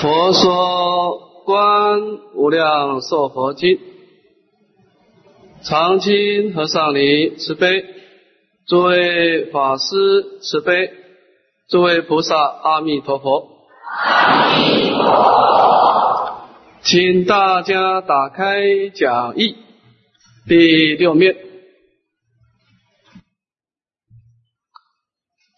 [0.00, 2.00] 佛说《观
[2.34, 3.76] 无量寿佛经》，
[5.62, 7.84] 常经和尚尼慈悲，
[8.66, 10.90] 诸位法师慈悲，
[11.68, 13.48] 诸位菩萨阿弥陀佛。
[13.92, 16.32] 阿弥陀佛，
[16.80, 19.54] 请大家打开讲义
[20.48, 21.36] 第六面。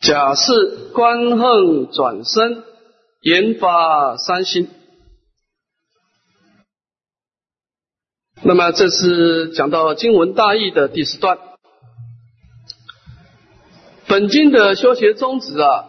[0.00, 2.71] 假释观横转身。
[3.22, 4.68] 研发三心，
[8.42, 11.38] 那么这是讲到经文大义的第四段。
[14.08, 15.84] 本经的修学宗旨啊，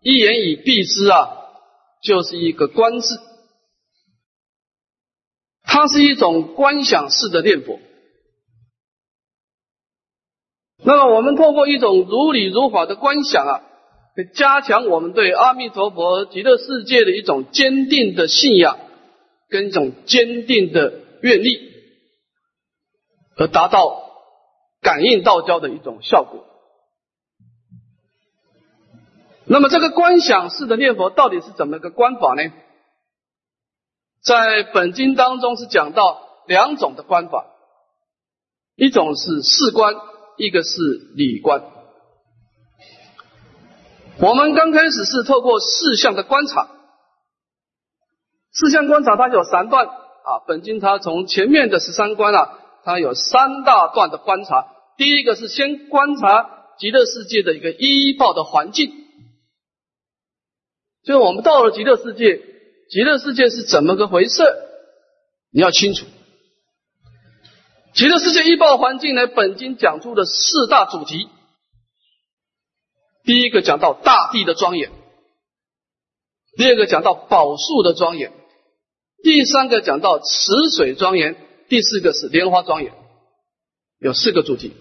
[0.00, 1.30] 一言以蔽之啊，
[2.04, 3.20] 就是一个观字，
[5.62, 7.80] 它是一种观想式的念佛。
[10.84, 13.66] 那么我们透过一种如理如法的观想啊。
[14.24, 18.78] 加强我们对阿弥陀佛极乐世界的一种坚定的信仰，
[19.48, 20.92] 跟一种坚定的
[21.22, 21.72] 愿力，
[23.36, 24.10] 而达到
[24.80, 26.46] 感应道交的一种效果。
[29.46, 32.42] 那么，这个观想式的念佛到底是怎么个观法呢？
[34.22, 37.46] 在本经当中是讲到两种的观法，
[38.76, 39.94] 一种是事观，
[40.36, 40.70] 一个是
[41.16, 41.64] 理观。
[44.22, 46.68] 我们刚开始是透过四项的观察，
[48.52, 50.44] 四项观察它有三段啊。
[50.46, 54.66] 本经它从前面的十三观啊，它有三大段的观察。
[54.98, 58.92] 第一个是先观察极乐世界的一个依报的环境，
[61.02, 62.42] 就是我们到了极乐世界，
[62.90, 64.42] 极乐世界是怎么个回事？
[65.50, 66.04] 你要清楚。
[67.94, 71.30] 极乐世界依报环境呢，本经讲出的四大主题。
[73.30, 74.90] 第一个讲到大地的庄严，
[76.56, 78.32] 第二个讲到宝树的庄严，
[79.22, 81.36] 第三个讲到池水庄严，
[81.68, 82.92] 第四个是莲花庄严，
[84.00, 84.72] 有四个主题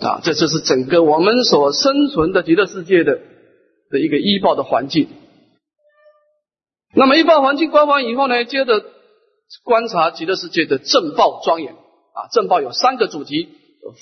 [0.00, 3.20] 啊，这就是整个我们所生存的极乐世界的
[3.90, 5.06] 的一个医报的环境。
[6.96, 8.84] 那么医报环境观完以后呢，接着
[9.62, 13.50] 观察极乐世界的正报庄严啊，正报有三个主题：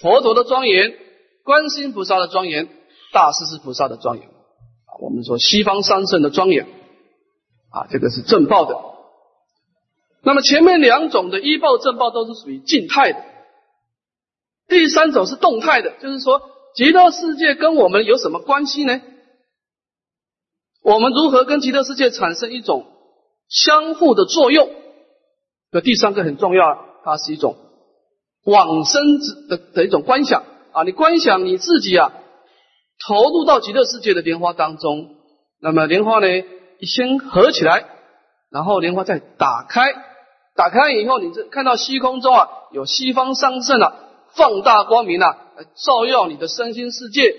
[0.01, 0.97] 佛陀的庄严、
[1.45, 2.78] 观世音菩萨的庄严。
[3.13, 6.67] 大势至菩萨的庄严啊，我们说西方三圣的庄严
[7.71, 8.79] 啊，这个是正报的。
[10.23, 13.25] 那么前面两种的依报正报都是属于静态的，
[14.67, 16.43] 第三种是动态的，就是说
[16.75, 19.01] 极乐世界跟我们有什么关系呢？
[20.83, 22.87] 我们如何跟极乐世界产生一种
[23.49, 24.71] 相互的作用？
[25.71, 27.57] 这第三个很重要，它是一种
[28.45, 32.13] 往生之的的一种观想啊，你观想你自己啊。
[33.07, 35.17] 投入到极乐世界的莲花当中，
[35.61, 36.27] 那么莲花呢，
[36.83, 37.85] 先合起来，
[38.51, 39.93] 然后莲花再打开，
[40.57, 43.95] 打开以后，你这看到虚空中啊，有西方三圣啊，
[44.35, 45.37] 放大光明啊，
[45.77, 47.35] 照耀你的身心世界，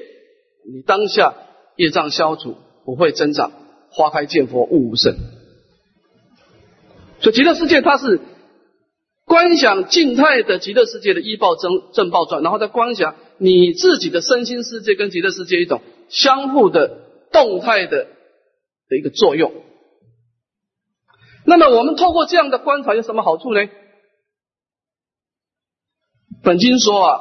[0.71, 1.33] 你当下
[1.75, 2.55] 业障消除，
[2.85, 3.51] 不会增长，
[3.91, 5.17] 花开见佛，悟无生。
[7.21, 8.21] 所以极乐世界它是
[9.25, 13.15] 观想静态的极乐世界的依报正正报转，然后再观想。
[13.39, 17.00] 你自己的身心世界跟极乐世界一种相互的
[17.31, 18.05] 动态的
[18.88, 19.51] 的一个作用。
[21.45, 23.61] 那么我们透过这样的观察有什么好处呢？
[26.44, 27.19] 本经说啊，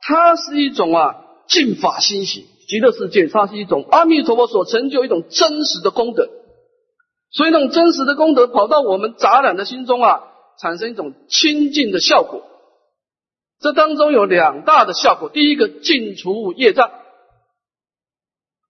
[0.00, 6.28] 它是一种啊净法欣喜，极乐世界它是一种阿弥陀佛所成就一种真实的功德，
[7.30, 10.22] 所以那种真实的功德跑到我们杂染的心中啊，
[10.60, 12.42] 产生一种清净的效果。
[13.58, 16.90] 这当中有两大的效果，第一个净除业障，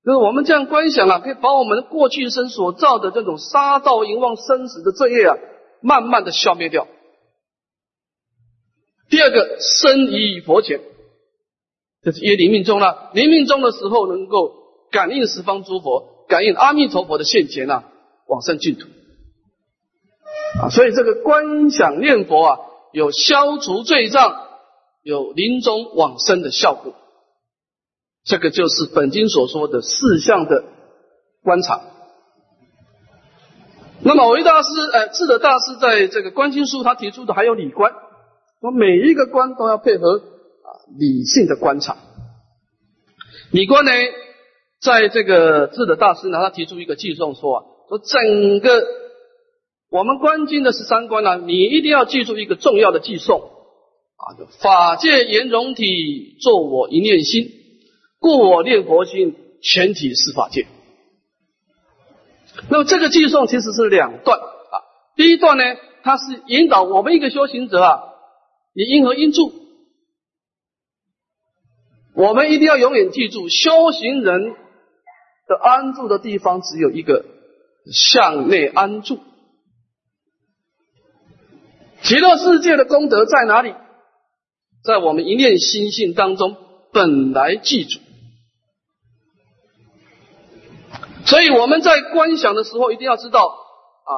[0.05, 5.35] 就是我们这样观想啊，可以把我们过去生所造的这种杀盗淫妄生死的罪业啊，
[5.81, 6.87] 慢慢的消灭掉。
[9.11, 10.81] 第二个生于佛前，
[12.05, 14.55] 就是耶临命中了，临命中的时候能够
[14.93, 17.85] 感应十方诸佛，感应阿弥陀佛的现前啊，
[18.29, 18.87] 往生净土
[20.63, 22.59] 啊，所以这个观想念佛啊，
[22.93, 24.46] 有消除罪障。
[25.07, 26.93] 有临终往生的效果，
[28.25, 30.65] 这个就是本经所说的四项的
[31.45, 31.81] 观察。
[34.03, 37.93] 那么，维大师，呃，智德大师在这个观经书他提出的还有理观，
[38.61, 40.69] 说每一个观都要配合啊
[40.99, 41.97] 理性的观察。
[43.53, 43.93] 理观呢，
[44.81, 48.85] 在这个智德大师呢，他提出一个寄诵说啊，说整个
[49.89, 53.55] 我们观经的十三观呢，你一定要记住一个重要的寄诵。
[54.17, 57.51] 啊，法界圆融体，作我一念心，
[58.19, 60.67] 故我念佛心，全体是法界。
[62.71, 64.75] 那么这个计算其实是两段啊。
[65.15, 65.65] 第一段呢，
[66.03, 68.03] 它是引导我们一个修行者啊，
[68.75, 69.53] 你因何因住？
[72.15, 74.55] 我们一定要永远记住，修行人
[75.47, 77.27] 的安住的地方只有一个，
[77.93, 79.21] 向内安住。
[82.03, 83.75] 极乐世界的功德在哪里？
[84.87, 86.57] 在我们一念心性当中
[86.93, 88.01] 本来记住。
[91.27, 94.13] 所以我们在观想的时候，一定要知道啊，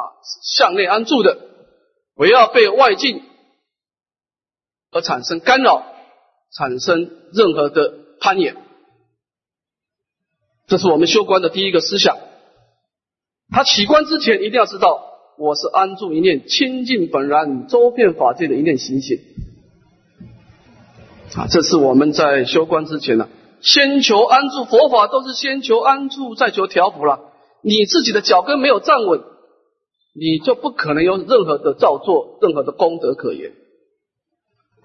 [0.58, 1.38] 向内安住的，
[2.14, 3.22] 不要被外境
[4.92, 5.84] 而产生干扰，
[6.52, 8.56] 产生任何的攀岩。
[10.66, 12.18] 这是我们修观的第一个思想。
[13.50, 15.02] 他起观之前，一定要知道
[15.38, 19.18] 我是安住一念清净本然、周遍法界的一念心性。
[21.34, 23.28] 啊，这是我们在修观之前呢。
[23.60, 27.20] 先求安住，佛法都是先求安住，再求调伏了。
[27.62, 29.20] 你自己的脚跟没有站稳，
[30.14, 33.50] 你就不可能有任何的造作，任何的功德可言。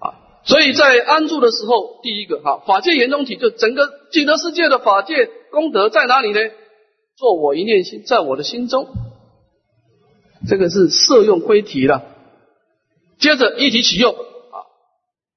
[0.00, 6.40] 啊，所以在安住的时候，第一个哈，法界严中体就整个极乐世界的法界功德在哪里呢？
[7.16, 8.88] 做我一念心，在我的心中，
[10.48, 12.02] 这个是摄用归体了。
[13.20, 14.16] 接着一体启用，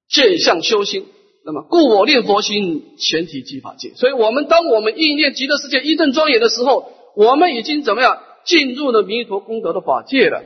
[0.10, 1.06] 见相修心。
[1.46, 3.94] 那么，故我念佛心，全体即法界。
[3.96, 10.44] 所以，我们当我们意念极乐世界一正庄严的时候，我们已经怎么样进入了弥陀功德的法界了？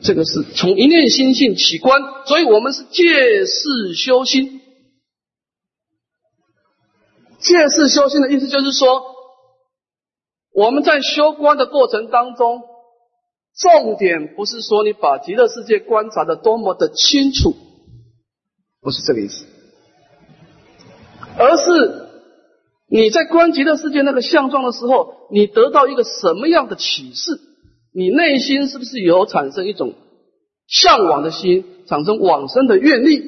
[0.00, 4.62] 这个是从一念心性起观，所以我们是借势修心。
[7.40, 9.02] 借势修心的意思就是说，
[10.54, 12.62] 我们在修观的过程当中，
[13.58, 17.54] 重点不是说你把极乐世界观察的多么的清楚。
[18.80, 19.44] 不是这个意思，
[21.36, 22.08] 而是
[22.88, 27.40] 你在观极乐世界那个相状的时候，你得到一个什么样的启示？
[27.92, 29.94] 你内心是不是有产生一种
[30.68, 33.24] 向往的心，产生往生的愿力？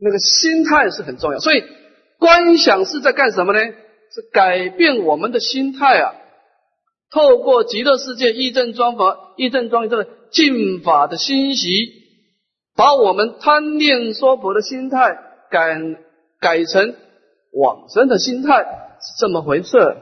[0.00, 1.38] 那个心态是很重要。
[1.38, 1.62] 所以
[2.18, 3.60] 观想是在干什么呢？
[3.60, 6.14] 是改变我们的心态啊！
[7.10, 11.68] 透过极乐世界一正庄法、一正庄严这个净法的欣喜。
[12.76, 15.18] 把我们贪念说佛的心态
[15.50, 15.76] 改
[16.38, 16.94] 改成
[17.52, 18.62] 往生的心态
[19.00, 19.96] 是这么回事，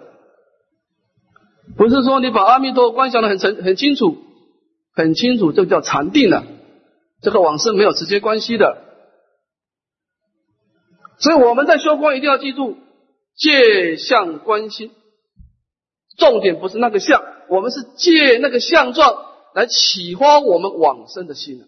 [1.75, 4.19] 不是说你把阿弥陀观想的很成很清楚
[4.93, 6.45] 很清楚，这叫禅定了，
[7.23, 8.77] 这个往生没有直接关系的。
[11.19, 12.77] 所以我们在修观一定要记住
[13.37, 14.91] 借相观心，
[16.17, 21.65] 重点不是那个相，我们是借那个相状来启发我们往生的心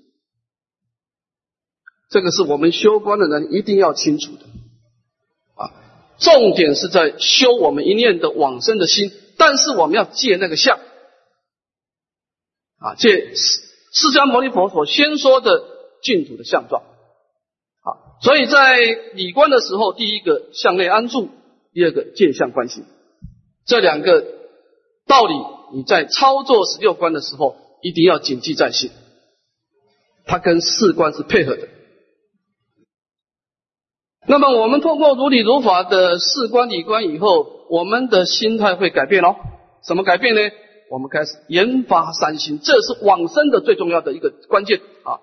[2.11, 4.47] 这个是我们修观的人一定要清楚的。
[5.57, 5.73] 啊，
[6.19, 10.79] 重点是在修我们一念的往生的心，但是我们要借那个相。
[12.79, 13.61] 啊，借释
[13.93, 15.63] 释迦牟尼佛所先说的
[16.01, 16.83] 净土的相状。
[17.83, 18.79] 啊，所以在
[19.13, 21.29] 理观的时候，第一个向内安住，
[21.75, 22.85] 第二个见相关心，
[23.67, 24.25] 这两个
[25.09, 25.35] 道理
[25.73, 28.91] 你在操作十六观的时候一定要谨记在心，
[30.27, 31.67] 它跟四观是配合的。
[34.27, 39.35] 那么我们通过如理如法的四观理观以后，我们的心态会改变哦。
[39.83, 40.41] 怎么改变呢？
[40.91, 45.21] 我们开始研发三心，这是往生的最重要的一个关键啊。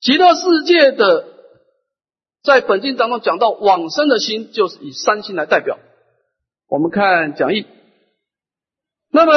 [0.00, 1.24] 极乐世界的
[2.42, 5.78] 在本经当中讲到往生的心，就是以三心来代表。
[6.68, 7.64] 我们看讲义。
[9.14, 9.32] 那么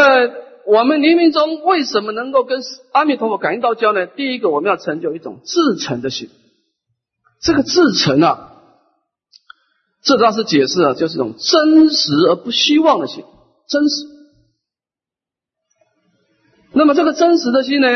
[0.66, 4.08] 我们冥冥中为什么能够跟阿弥陀佛感应道交呢？
[4.08, 6.32] 第一个，我们要成就一种至诚的心。
[7.44, 8.54] 这个至诚啊。
[10.02, 13.24] 这倒是解释啊，就是一种真实而不虚妄的心，
[13.68, 14.06] 真实。
[16.74, 17.88] 那么这个真实的心呢，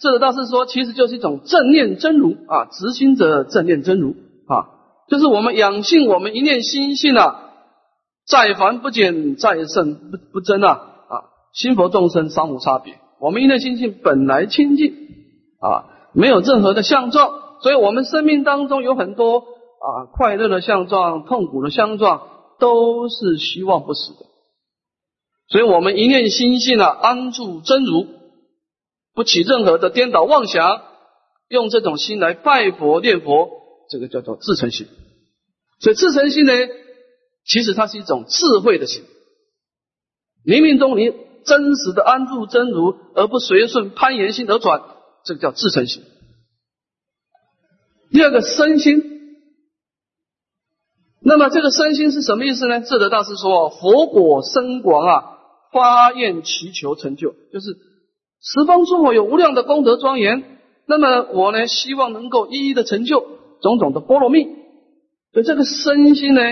[0.00, 4.16] 这倒是说，其实就是一种正念真如啊，执心者正念真如
[4.48, 4.68] 啊，
[5.08, 7.52] 就是我们养性，我们一念心性啊，
[8.26, 10.91] 再凡不减，再胜不不增啊，
[11.52, 14.94] 心佛众生三无差别，我们一念心性本来清净
[15.60, 19.46] 啊，没有任何的相状，所以我们生命当中有很多。
[19.82, 22.28] 啊，快乐的相状，痛苦的相状，
[22.60, 24.18] 都是虚妄不实的。
[25.48, 28.06] 所以，我们一念心性啊，安住真如，
[29.12, 30.82] 不起任何的颠倒妄想，
[31.48, 33.50] 用这种心来拜佛念佛，
[33.90, 34.86] 这个叫做自诚心。
[35.80, 36.52] 所以，自诚心呢，
[37.44, 39.02] 其实它是一种智慧的心。
[40.46, 41.12] 冥冥中，你
[41.44, 44.82] 真实的安住真如，而不随顺攀岩心而转，
[45.24, 46.02] 这个叫自诚心。
[48.10, 49.10] 第二个身心。
[51.24, 52.80] 那么这个身心是什么意思呢？
[52.80, 55.38] 智德大师说：“佛果深广啊，
[55.72, 57.76] 发愿祈求成就，就是
[58.40, 63.24] 十方诸佛有无量的功德庄严，那么我呢，希望能够一一的成就
[63.60, 64.44] 种种的波罗蜜。
[65.32, 66.42] 所以这个身心呢，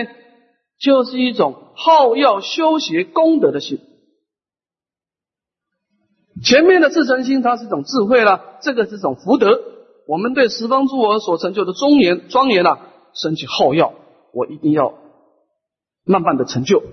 [0.79, 3.77] 就是一种好要修习功德的心。
[6.43, 9.59] 前面的自诚心，它是一种智慧了，这个是一种福德。
[10.07, 12.79] 我们对十方诸佛所成就的庄严庄严啊，
[13.13, 13.93] 升起好要，
[14.33, 14.93] 我一定要
[16.03, 16.83] 慢慢的成就。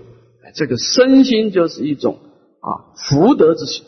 [0.55, 2.17] 这个身心就是一种
[2.61, 3.85] 啊福德之心。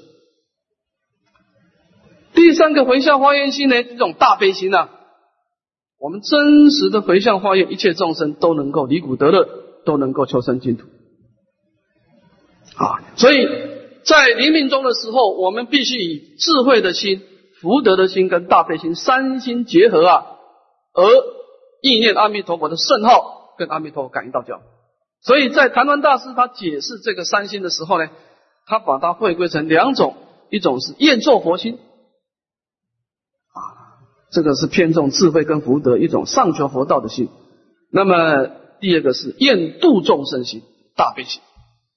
[2.33, 4.89] 第三个回向花愿心呢，这种大悲心呢，
[5.99, 9.47] 我们真实的回向花愿，一切众生都能够离苦得乐，
[9.85, 10.87] 都能够求生净土。
[12.75, 13.47] 啊，所以
[14.03, 17.21] 在临命中的时候，我们必须以智慧的心、
[17.61, 20.25] 福德的心跟大悲心三心结合啊，
[20.93, 21.03] 而
[21.81, 24.61] 意念阿弥陀佛的圣号，跟阿弥陀佛感应道交。
[25.21, 28.09] 所以在谭鸾大师他解释这个三心的时候呢，
[28.65, 30.15] 他把它汇归成两种，
[30.49, 33.59] 一种是愿做佛心，啊，
[34.31, 37.29] 这个是偏重智慧跟福德一种上求佛道的心。
[37.91, 38.47] 那么
[38.79, 40.63] 第二个是愿度众生心，
[40.95, 41.41] 大悲心。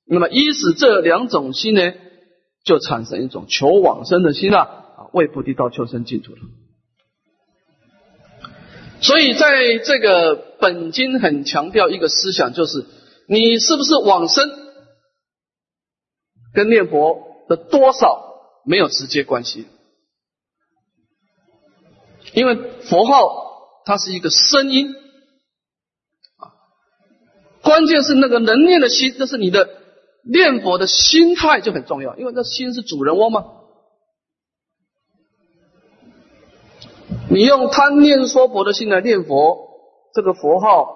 [0.07, 1.93] 那么依此这两种心呢，
[2.65, 6.41] 就产生一种求往生的心了，啊，为菩提道求生净土了。
[9.01, 12.87] 所以在这个本经很强调一个思想，就是。
[13.27, 14.51] 你是不是往生，
[16.53, 18.23] 跟念佛的多少
[18.67, 19.67] 没有直接关系？
[22.35, 24.95] 因为佛号它是一个声音
[26.37, 26.53] 啊，
[27.63, 29.71] 关键是那个能念的心，这是你的
[30.25, 33.45] 念佛的心态就很重要，因为那心是主人翁嘛。
[37.31, 39.69] 你用贪念说佛的心来念佛，
[40.15, 40.87] 这个佛号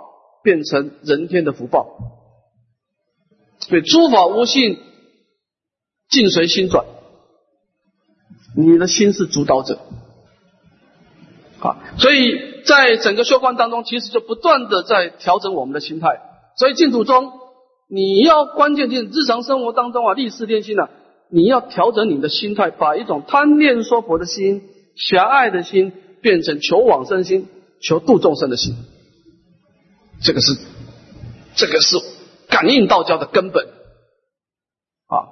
[0.42, 1.86] 变成人天的福报。
[3.60, 4.78] 所以诸法无性，
[6.08, 6.84] 境随心转。
[8.56, 9.78] 你的心是主导者，
[11.60, 16.20] 啊，所以在整个修观当中，其实就不断的在调整我们的心态。
[16.56, 17.32] 所以净土中，
[17.88, 20.88] 你要关键就是日常生活当中啊，立誓练心呢，
[21.30, 24.62] 你要调整你的心态，把一种贪念说佛的心、
[24.94, 27.48] 狭隘的心，变成求往生心、
[27.80, 28.74] 求度众生的心。
[30.22, 30.54] 这个是，
[31.54, 31.96] 这个是。
[32.50, 33.66] 感应道教的根本
[35.06, 35.28] 啊。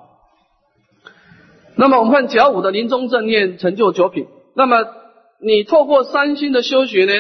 [1.75, 4.27] 那么我们看甲午的临终正念成就九品。
[4.55, 4.85] 那么
[5.41, 7.13] 你透过三星的修学呢，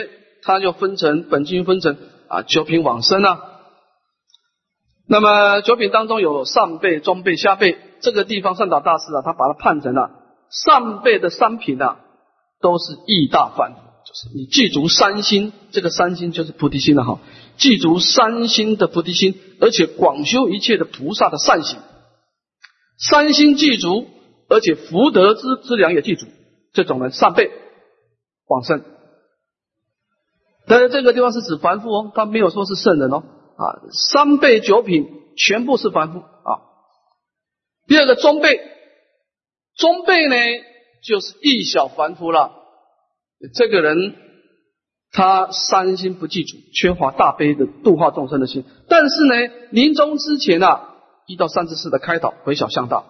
[0.42, 1.96] 它就分成本经分成
[2.28, 3.55] 啊九品往生啊。
[5.08, 7.78] 那么九品当中有上辈、中辈、下辈。
[7.98, 10.10] 这个地方善导大师啊，他把它判成了
[10.50, 11.98] 上辈的三品啊，
[12.60, 17.18] 都是义大凡，就是你记住三星，这个三星就是菩提心了哈。
[17.56, 21.80] 记足三心的菩提心，而且广修一切的菩萨的善行，
[22.98, 24.06] 三心记足，
[24.48, 26.26] 而且福德之之良也记足，
[26.74, 27.50] 这种人善辈
[28.46, 28.84] 往生。
[30.66, 33.22] 但是这个地方是指凡夫哦，他没有说是圣人哦
[33.56, 36.50] 啊，三辈九品全部是凡夫啊。
[37.86, 38.60] 第二个中辈，
[39.76, 40.36] 中辈呢
[41.02, 42.52] 就是一小凡夫了，
[43.54, 44.22] 这个人。
[45.12, 48.64] 他三心不记住，缺乏大悲的度化众生的心。
[48.86, 50.94] 但是呢，临终之前啊，
[51.26, 53.04] 一到三十四的开导回小向大。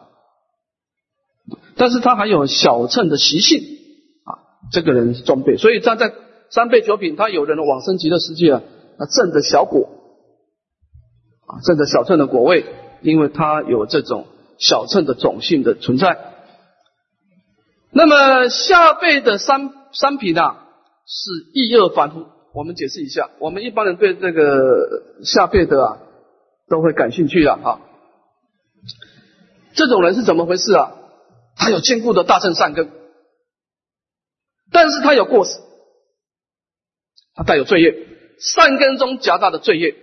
[1.75, 3.59] 但是他还有小乘的习性
[4.25, 4.39] 啊，
[4.71, 5.57] 这个人是中辈。
[5.57, 6.13] 所以站在
[6.51, 8.63] 三辈九品，他有人往生极乐世界啊，
[9.01, 9.96] 那正的小果
[11.47, 12.65] 啊，证的小乘的果位，
[13.03, 14.27] 因为它有这种
[14.59, 16.35] 小乘的种性的存在。
[17.91, 20.63] 那么下辈的三三品啊。
[21.09, 23.31] 是异恶凡夫，我们解释一下。
[23.39, 25.99] 我们一般人对这个下辈的啊，
[26.69, 27.79] 都会感兴趣的啊。
[29.77, 30.91] 这种人是怎么回事啊？
[31.55, 32.91] 他有坚固的大乘善根，
[34.73, 35.61] 但是他有过失，
[37.37, 37.95] 他带有罪业，
[38.41, 39.95] 善根中夹杂的罪业。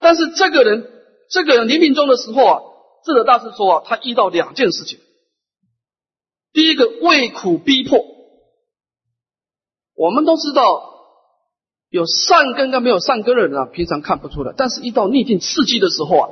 [0.00, 0.90] 但是这个人，
[1.30, 2.60] 这个人临命终的时候啊，
[3.04, 4.98] 智者大师说啊，他遇到两件事情。
[6.52, 8.04] 第一个，为苦逼迫。
[9.94, 10.64] 我们都知道，
[11.90, 14.54] 有善根跟没有善根的人啊，平常看不出来。
[14.56, 16.28] 但是，一到逆境刺激的时候啊，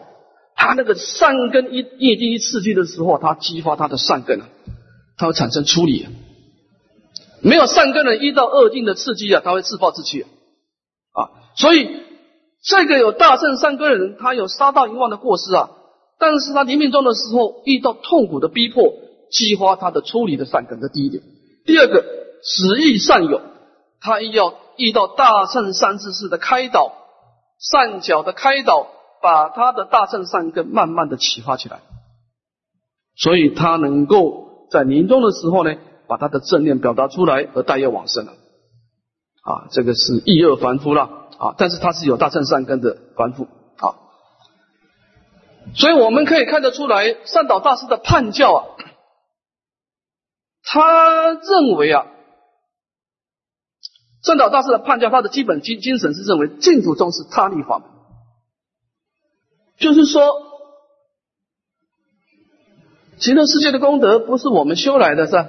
[0.57, 4.49] 他那个善根一逆境一刺激的时候，他激发他的善根啊，
[5.19, 6.07] 他会产生出离。
[7.43, 11.31] 没有善根的人，遇到恶境的刺激啊，他会自暴自弃啊。
[11.55, 11.89] 所以，
[12.63, 15.71] 这个有大圣善根的人，他有杀盗淫妄的过失啊，
[16.19, 18.95] 但是他临命终的时候遇到痛苦的逼迫，
[19.31, 20.81] 激发他的出离的善根。
[20.81, 21.23] 这第一点。
[21.65, 22.05] 第二个，
[22.43, 23.41] 执意善友。
[24.01, 26.93] 他要遇到大圣三智士的开导，
[27.59, 28.87] 善巧的开导，
[29.21, 31.81] 把他的大圣善根慢慢的启发起来。
[33.17, 35.75] 所以他能够在临终的时候呢，
[36.07, 38.33] 把他的正念表达出来而带业往生了。
[39.49, 41.03] 啊这个是易恶凡夫了
[41.39, 43.97] 啊，但是他是有大乘善根的凡夫啊。
[45.75, 48.65] 所以我们可以看得出来，善导大师的判教啊，
[50.63, 52.07] 他认为啊。
[54.21, 57.89] 圣导大师的判教，他的基本精精神是认为净土宗是他力法门，
[59.79, 60.21] 就是说，
[63.17, 65.49] 极乐世界的功德不是我们修来的，是吧？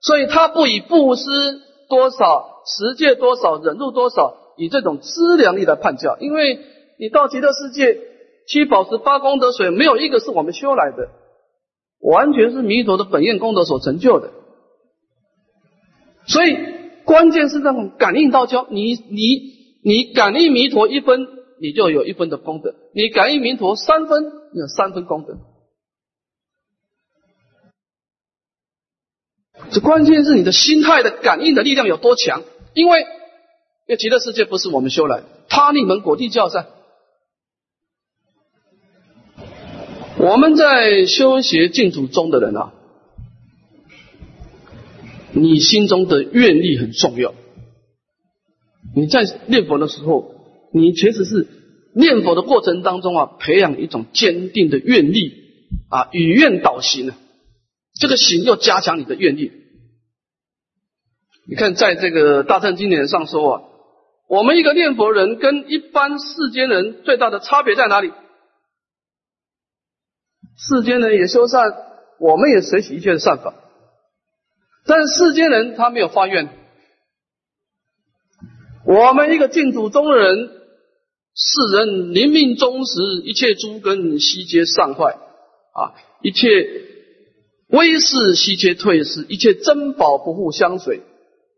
[0.00, 1.22] 所以他不以布施
[1.92, 6.58] 多少、持戒多少、忍辱多少，以这种资粮力来判教，因为
[6.98, 7.98] 你到极乐世界
[8.48, 11.10] 七宝石八功德水，没有一个是我们修来的，
[12.00, 14.30] 完全是弥陀的本愿功德所成就的，
[16.26, 16.56] 所以。
[17.04, 19.24] 关键是那种感应道交，你你
[19.82, 21.26] 你感应弥陀一分，
[21.60, 24.22] 你就有一分的功德；你感应弥陀三分，
[24.54, 25.34] 有三分功德。
[29.70, 32.42] 这关键是你的心态的感应的力量有多强，
[32.74, 33.06] 因为因
[33.88, 36.66] 为极乐世界不是我们修来，他力门果地教噻。
[40.18, 42.72] 我们在修学净土宗的人啊。
[45.34, 47.32] 你心中的愿力很重要。
[48.94, 50.34] 你在念佛的时候，
[50.74, 51.48] 你其实是
[51.94, 55.32] 念佛的过程当中啊，培养一种坚定的愿力
[55.88, 57.16] 啊，与愿导行啊。
[57.98, 59.52] 这个行要加强你的愿力。
[61.48, 63.62] 你看，在这个大乘经典上说啊，
[64.28, 68.12] 我们一个念佛人跟一般世间人最大的差别在哪里？
[70.56, 71.72] 世间人也修善，
[72.20, 73.54] 我们也随喜一切的善法。
[74.86, 76.48] 但世间人他没有发愿，
[78.86, 80.50] 我们一个净土宗人，
[81.34, 85.12] 世人临命终时，一切诸根悉皆丧坏
[85.74, 86.48] 啊，一切
[87.72, 91.00] 威势悉皆退失，一切珍宝不复相随，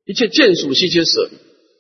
[0.07, 1.37] 一切眷属悉皆舍离，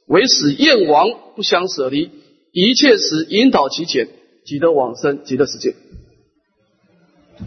[0.07, 2.11] 唯使燕王不相舍离，
[2.53, 4.09] 一切时引导其前，
[4.45, 5.75] 即得往生即得世界。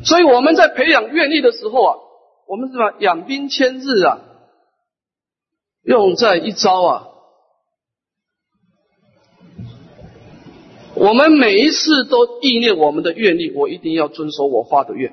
[0.03, 1.95] 所以我们在培养愿力的时候啊。
[2.49, 2.95] 我们是吧？
[3.01, 4.21] 养兵千日啊，
[5.83, 7.07] 用在一朝啊。
[10.95, 15.11] 我们每一次都意念我们的愿力，我一定要遵守我发的愿。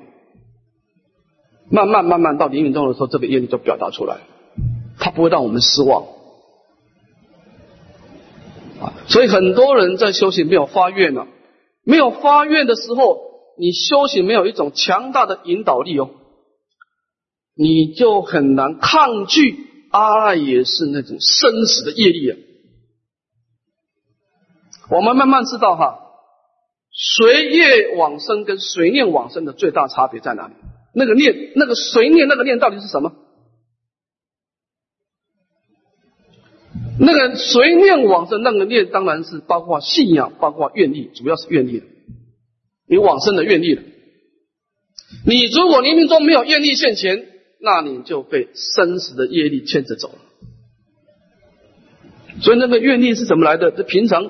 [1.69, 4.17] 慢慢慢慢到临终的时候，这个愿力就表达出来，
[4.99, 6.03] 他不会让我们失望
[8.79, 8.93] 啊。
[9.07, 11.27] 所以很多人在修行没有发愿了，
[11.83, 13.19] 没有发愿的时候，
[13.57, 16.09] 你修行没有一种强大的引导力哦。
[17.57, 19.57] 你就很难抗拒
[19.91, 22.37] 阿赖耶是那种生死的业力啊！
[24.89, 25.97] 我们慢慢知道哈，
[26.91, 30.53] 随业往生跟随念往生的最大差别在哪里？
[30.95, 33.13] 那个念，那个随念，那个念到底是什么？
[36.99, 41.85] 那个随念往生，那个念当然是包括信仰，包括愿力，主要是愿力的，
[42.87, 43.83] 你往生的愿力的。
[45.27, 47.31] 你如果临命中没有愿力现前。
[47.57, 50.19] 那你就被生死的业力牵着走了。
[52.41, 53.71] 所以那个愿力是怎么来的？
[53.71, 54.25] 这平常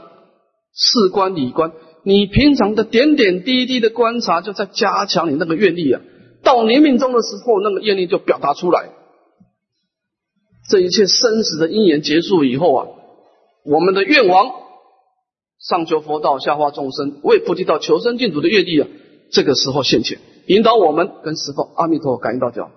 [0.74, 1.74] 事观理观，
[2.04, 6.02] 你平常的点点滴滴的观察，就在加强你那个愿力啊。
[6.46, 8.92] 到临命中的时候，那个愿力就表达出来。
[10.70, 12.88] 这一切生死的因缘结束以后啊，
[13.66, 14.52] 我们的愿望
[15.60, 18.88] 上求佛道，下化众生，为菩提道求生净土的愿力啊，
[19.32, 22.72] 这个时候现前，引导我们跟师父阿弥陀感应道交。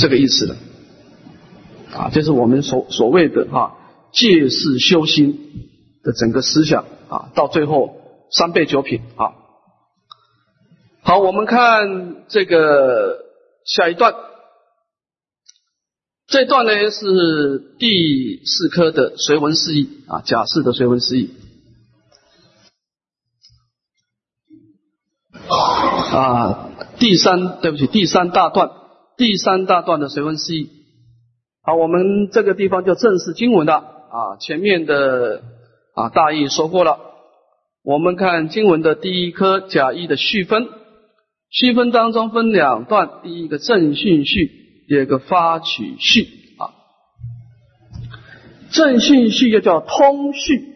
[0.00, 0.56] 这个意思的
[1.92, 3.76] 啊，这是我们所所谓的哈
[4.12, 5.38] 借势修心
[6.02, 7.96] 的整个思想啊，到最后
[8.30, 9.45] 三倍九品啊。
[11.06, 13.18] 好，我们看这个
[13.64, 14.12] 下一段，
[16.26, 21.30] 这段呢是第四科的随文释义啊，假释的随文释义
[26.10, 28.72] 啊，第三对不起，第三大段。
[29.16, 30.68] 第三大段的随文释义，
[31.62, 34.36] 好，我们这个地方就正式经文了啊。
[34.40, 35.40] 前面的
[35.94, 36.98] 啊大意说过了，
[37.84, 40.68] 我们看经文的第一科假意的序分，
[41.50, 44.50] 区分当中分两段，第一个正训序，
[44.88, 46.28] 第二个发取序
[46.58, 46.74] 啊。
[48.70, 50.74] 正训序又叫通序，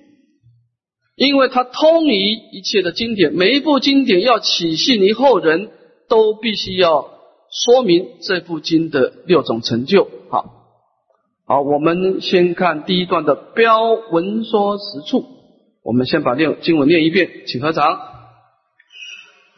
[1.17, 5.71] 因为它通于一切的经典，每一部经典要起信于后人
[6.09, 7.21] 都必须要。
[7.53, 10.09] 说明这部经的六种成就。
[10.29, 10.45] 好，
[11.47, 15.25] 好，我们先看第一段的标文说实处。
[15.83, 18.10] 我们先把念经文念一遍，请合掌。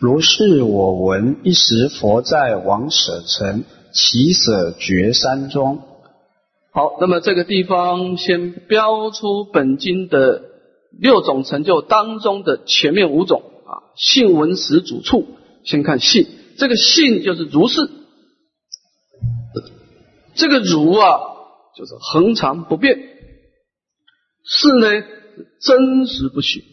[0.03, 3.63] 如是我闻，一时佛在王舍城
[3.93, 5.79] 其舍绝山中。
[6.73, 10.43] 好，那么这个地方先标出本经的
[10.91, 15.25] 六种成就当中的前面五种啊，信闻识主处。
[15.63, 16.27] 先看信，
[16.59, 17.89] 这个信就是如是，
[20.35, 21.21] 这个如啊
[21.77, 22.99] 就是恒常不变，
[24.45, 25.07] 是呢
[25.61, 26.65] 真实不虚。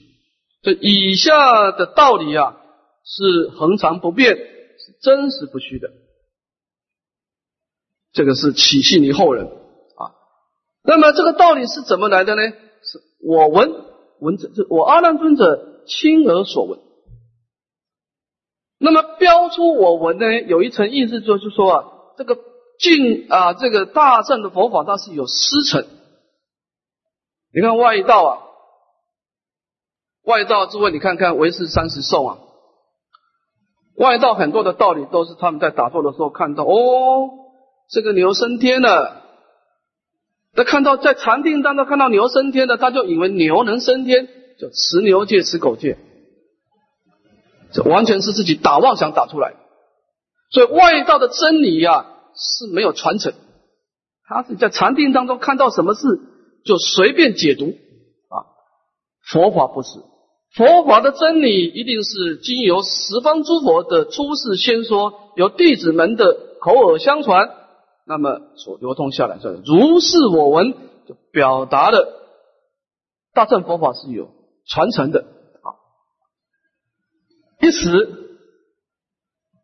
[0.64, 2.56] 这以下的道理啊
[3.04, 5.90] 是恒常不变，是真实不虚的。
[8.12, 10.16] 这个是起信于后人啊。
[10.84, 12.42] 那么这个道理是怎么来的呢？
[12.82, 13.72] 是我闻
[14.20, 16.80] 闻者，我阿难尊者亲耳所闻。
[18.78, 21.86] 那么标出我闻呢，有一层意思就是说啊，
[22.18, 22.38] 这个
[22.80, 25.86] 净啊，这个大乘的佛法它是有师承。
[27.54, 28.44] 你看外道啊，
[30.24, 32.40] 外道诸位你看看唯识三十颂啊，
[34.00, 37.30] 外道很多的道理都是他们在打坐的时候看到哦，
[37.90, 39.24] 这个牛升天了，
[40.54, 45.98] 他看到在禅定当中看到牛升天了，他就以为牛能升天，就持牛戒持狗戒。
[47.74, 49.54] 这完全是自己打妄想打出来，
[50.50, 53.34] 所以外道的真理呀是没有传承，
[54.26, 56.08] 他是在禅定当中看到什么事
[56.64, 57.66] 就随便解读。
[57.66, 58.48] 啊，
[59.30, 60.00] 佛法不是，
[60.56, 67.50] 佛法的真理一定是经由十方诸佛的出世先说，由弟子们的口耳相传，
[68.08, 70.74] 那么所流通下来，这如是我闻，
[71.08, 72.08] 就表达了
[73.34, 74.32] 大乘佛法是有
[74.66, 75.78] 传承的啊。
[77.62, 78.10] 一时，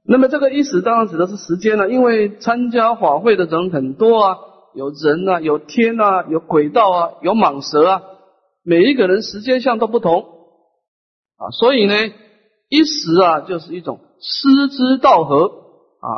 [0.07, 4.37] 那么这个一时当然指的是时间了，因为参加法会的人很多啊，
[4.75, 8.03] 有人啊，有天啊，有轨道啊，有蟒蛇啊，
[8.63, 10.34] 每一个人时间相都不同
[11.37, 11.93] 啊，所以呢，
[12.69, 15.47] 一时啊就是一种师之道合
[15.99, 16.09] 啊，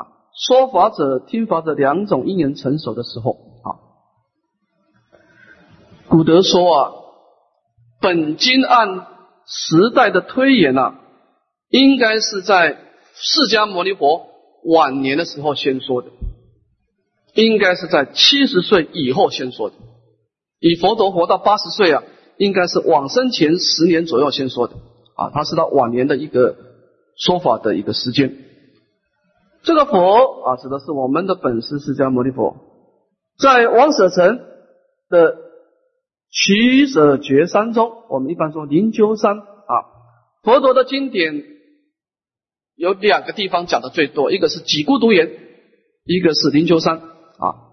[0.47, 3.31] 说法者、听法者两种因缘成熟的时候
[3.63, 3.67] 啊。
[6.09, 6.91] 古德说啊，
[8.01, 9.07] 本经按
[9.45, 11.01] 时代的推演啊。
[11.69, 12.77] 应该是在
[13.13, 14.25] 释迦牟尼佛
[14.63, 16.07] 晚年的时候先说的，
[17.33, 19.75] 应该是在七十岁以后先说的。
[20.61, 22.03] 以佛陀活到八十岁啊，
[22.37, 24.75] 应该是往生前十年左右先说的
[25.17, 26.55] 啊，他是他晚年的一个
[27.17, 28.33] 说法的一个时间。
[29.63, 32.55] 这个佛啊，指的是我们的本师释迦牟尼佛，
[33.37, 34.39] 在王舍城
[35.09, 35.35] 的
[36.31, 39.73] 取舍绝山中，我们一般说灵鹫山啊，
[40.43, 41.43] 佛陀的经典。
[42.79, 45.31] 有两个地方讲的最多，一个是几孤独岩，
[46.03, 47.65] 一个是灵鹫山啊。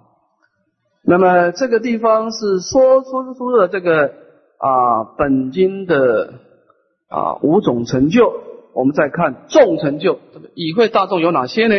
[1.05, 6.41] 那么这个地方是说说出了这个啊本经的
[7.15, 8.43] 啊五种成就。
[8.73, 11.77] 我们再看众成就，这个以会大众有哪些呢？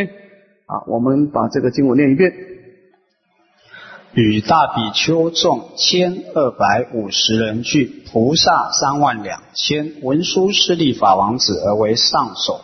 [0.65, 2.32] 啊，我们把这个经文念一遍：
[4.13, 12.62] 与大比丘众千二百五十人聚，菩萨三万两千，文殊师利法王子而为上首。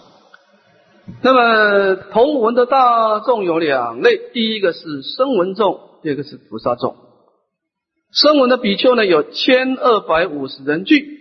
[1.22, 6.96] 那么同文的大众有两类，第一个是声闻众，第二个是菩萨众。
[8.14, 11.21] 声闻的比丘呢有千二百五十人聚，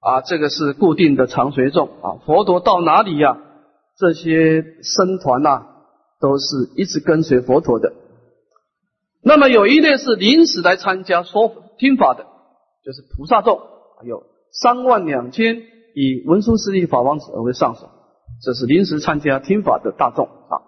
[0.00, 2.22] 啊，这个是固定的常随众啊。
[2.24, 3.38] 佛陀到哪里呀？
[3.98, 5.66] 这些僧团呐，
[6.20, 7.92] 都是一直跟随佛陀的。
[9.22, 12.24] 那么有一类是临时来参加说听法的，
[12.84, 13.60] 就是菩萨众，
[14.06, 15.62] 有三万两千，
[15.96, 17.90] 以文殊师利法王子而为上首。
[18.40, 20.62] 这是临时参加听法的大众啊。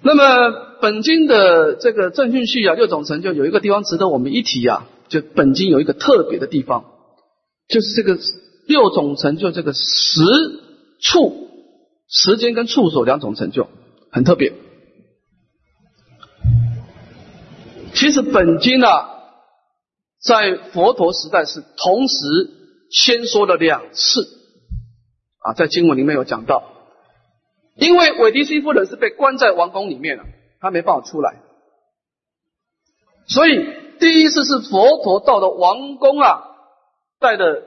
[0.00, 6.84] 那么本经的这个正训序啊，六种成就有一个地方值得我们一提啊，就本经有一个特别的地方，
[7.68, 8.18] 就是这个
[8.66, 10.22] 六种成就这个时
[11.00, 11.48] 处
[12.08, 13.68] 时间跟处所两种成就
[14.10, 14.52] 很特别。
[17.94, 19.08] 其实本经啊，
[20.20, 22.16] 在佛陀时代是同时
[22.90, 24.32] 先说了两次。
[25.38, 26.64] 啊，在经文里面有讲到，
[27.76, 30.24] 因为韦迪西夫人是被关在王宫里面了，
[30.60, 31.40] 他没办法出来，
[33.28, 33.64] 所以
[34.00, 36.42] 第一次是佛陀到了王宫啊，
[37.18, 37.62] 带着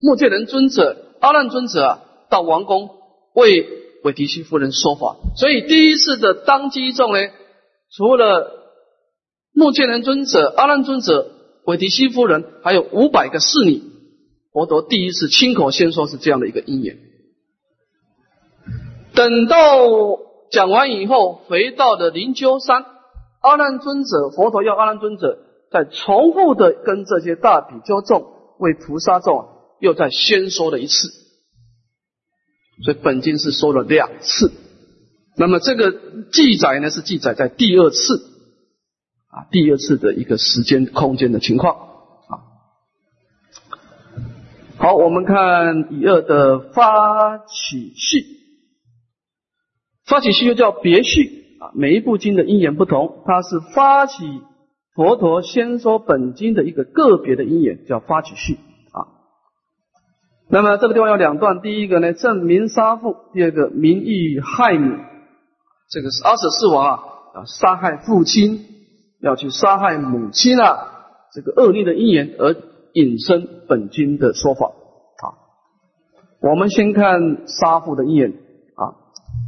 [0.00, 2.90] 目犍连尊者、阿难尊者到王宫
[3.34, 3.66] 为
[4.04, 7.18] 韦迪西夫人说法，所以第一次的当机众呢，
[7.90, 8.52] 除了
[9.52, 11.30] 目犍连尊者、阿难尊者、
[11.64, 13.82] 韦迪西夫人，还有五百个侍女。
[14.52, 16.96] 佛陀第一次亲口先说是这样的一个因缘，
[19.14, 19.56] 等到
[20.50, 22.86] 讲完以后，回到了灵鹫山，
[23.42, 25.38] 阿难尊者，佛陀要阿难尊者
[25.70, 29.46] 再重复的跟这些大比丘众为菩萨众
[29.80, 31.08] 又再先说了一次，
[32.84, 34.52] 所以本经是说了两次。
[35.36, 35.92] 那么这个
[36.32, 37.96] 记载呢，是记载在第二次
[39.28, 42.32] 啊，第二次的一个时间空间的情况啊。
[44.78, 48.24] 好，我们看乙二的发起序，
[50.06, 54.24] 发起序又叫别序啊，每一部经的因缘不同，它是发起
[54.96, 58.54] 佛陀先说本经的一个个别的因缘，叫发起序
[58.92, 59.12] 啊。
[60.48, 64.96] 那么这个地方有两段，第一个呢证明杀父，第二个名誉害母。
[65.90, 67.02] 这个是阿舍世王啊，
[67.34, 68.64] 要杀害父亲，
[69.20, 70.88] 要去杀害母亲啊，
[71.34, 72.56] 这个恶劣的因缘而
[72.94, 75.36] 引申本经的说法啊。
[76.40, 78.96] 我们先看杀父的因缘啊，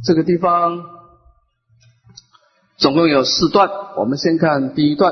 [0.05, 0.85] 这个地方
[2.77, 5.11] 总共有四段，我们先看第一段。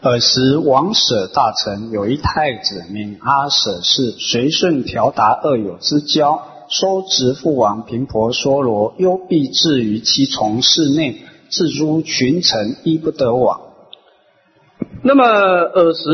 [0.00, 6.40] 尔时王舍大臣有一太子名阿舍氏，随顺调达恶友之交。
[6.68, 13.60] 收执父王频婆娑罗，幽闭至于其从室内，自诸群臣亦不得往。
[15.02, 16.10] 那么尔时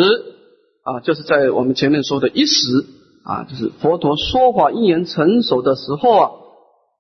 [0.85, 2.87] 啊，就是在我们前面说的一时
[3.25, 6.31] 啊，就是佛陀说法因缘成熟的时候啊。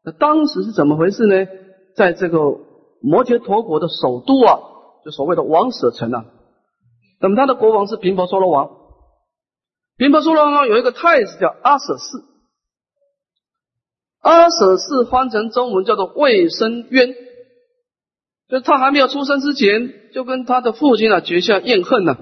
[0.04, 1.46] 那当时是怎么回事呢？
[1.96, 2.38] 在这个
[3.00, 4.58] 摩羯陀国的首都啊，
[5.02, 6.26] 就所谓的王舍城啊。
[7.20, 8.70] 那么他的国王是频婆娑罗王，
[9.96, 12.24] 频婆娑罗王有一个太子叫阿舍氏。
[14.20, 17.14] 阿舍氏翻成中文叫做卫生渊，
[18.48, 22.16] 就是他还没有出生之前，就跟他的父亲啊结下怨恨呢。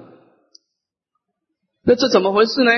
[1.85, 2.71] 那这怎么回事呢？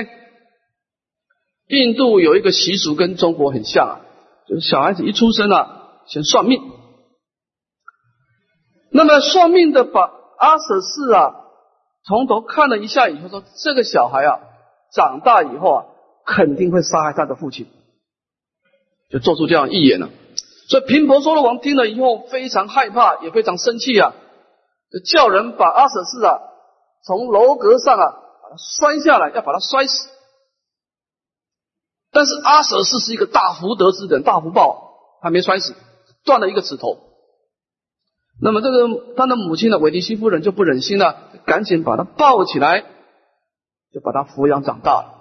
[1.68, 4.00] 印度有一个习俗跟中国很像啊，
[4.48, 6.60] 就是小孩子一出生啊，先算命。
[8.92, 10.02] 那么算命的把
[10.38, 11.34] 阿舍氏啊
[12.06, 14.38] 从头看了一下以后，说这个小孩啊
[14.92, 15.84] 长大以后啊
[16.24, 17.66] 肯定会杀害他的父亲。
[19.10, 20.08] 就做出这样预言了，
[20.68, 24.12] 所以频婆娑罗王听了以后非常害怕，也非常生气啊，
[24.90, 26.40] 就叫人把阿舍氏啊
[27.04, 28.14] 从楼阁上啊
[28.58, 30.08] 摔下来，要把他摔死。
[32.10, 35.74] 但是阿舍氏是一个大福德之人，大福报还没摔死，
[36.24, 36.98] 断了一个指头。
[38.40, 42.84] 那么这个他的母亲呢，韦迪西夫人就不忍心了，赶紧把他抱起来，
[43.92, 45.14] 就把他抚养长大了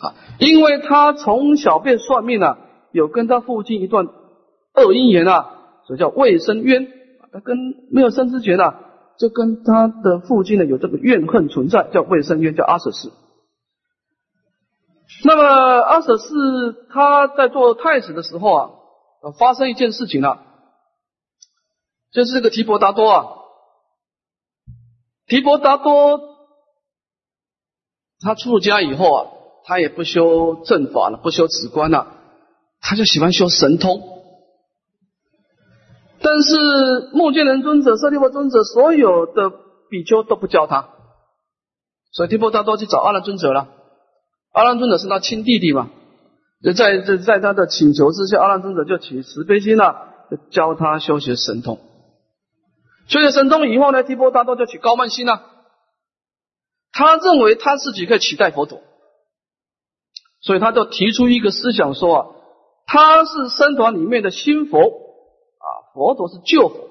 [0.00, 2.58] 啊，因为他从小便算命啊。
[2.92, 5.50] 有跟他父亲一段恶姻缘啊，
[5.84, 6.86] 所以叫未生冤。
[7.32, 7.56] 他跟
[7.90, 8.72] 没有生之前呢，
[9.18, 13.10] 就跟他的父亲呢有这个怨恨存在，叫未生冤，叫阿舍氏。
[15.24, 18.70] 那么阿舍氏他在做太子的时候啊，
[19.40, 20.38] 发生一件事情了，
[22.12, 23.26] 就是这个提婆达多啊，
[25.26, 26.20] 提婆达多
[28.20, 29.26] 他出家以后啊，
[29.64, 32.08] 他也不修正法了，不修止观了。
[32.80, 34.02] 他就喜欢修神通，
[36.20, 39.50] 但是目犍连尊者、舍利弗尊者所有的
[39.88, 40.90] 比丘都不教他，
[42.12, 43.68] 所以提婆达多去找阿难尊者了。
[44.52, 45.88] 阿难尊者是他亲弟弟嘛，
[46.62, 50.08] 就在在在他的请求之下，阿难尊者就起慈悲心了，
[50.50, 51.78] 教他修学神通。
[53.06, 55.42] 修学神通以后呢，提婆达多就起高慢心了，
[56.92, 58.80] 他认为他自己可以取代佛陀，
[60.40, 62.26] 所以他就提出一个思想说啊。
[62.86, 66.90] 他是僧团里面的新佛啊，佛陀是旧佛。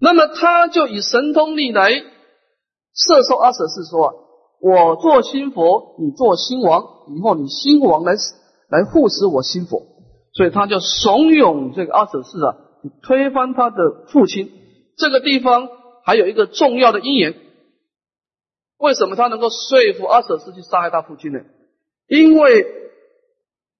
[0.00, 4.14] 那么他就以神通力来摄受阿舍氏说啊，
[4.60, 6.84] 我做新佛，你做新王，
[7.16, 8.14] 以后你新王来
[8.68, 9.82] 来护持我新佛。
[10.32, 12.56] 所以他就怂恿这个阿舍氏啊，
[13.02, 14.61] 推翻他的父亲。
[14.96, 15.68] 这个地方
[16.04, 17.34] 还有一个重要的因缘，
[18.78, 21.40] 为什么他能够说服阿舍斯去杀害他父亲呢？
[22.08, 22.80] 因为。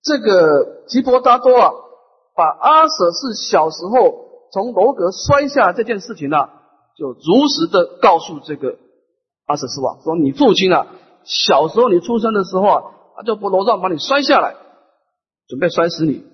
[0.05, 1.71] 这个吉婆达多啊，
[2.35, 6.49] 把阿舍斯小时候从楼阁摔下这件事情呢，
[6.99, 8.79] 就如实的告诉这个
[9.47, 10.89] 阿舍斯王，说你父亲啊，
[11.23, 12.83] 小时候你出生的时候啊，
[13.15, 14.57] 他就不楼上把你摔下来，
[15.47, 16.25] 准备摔死你。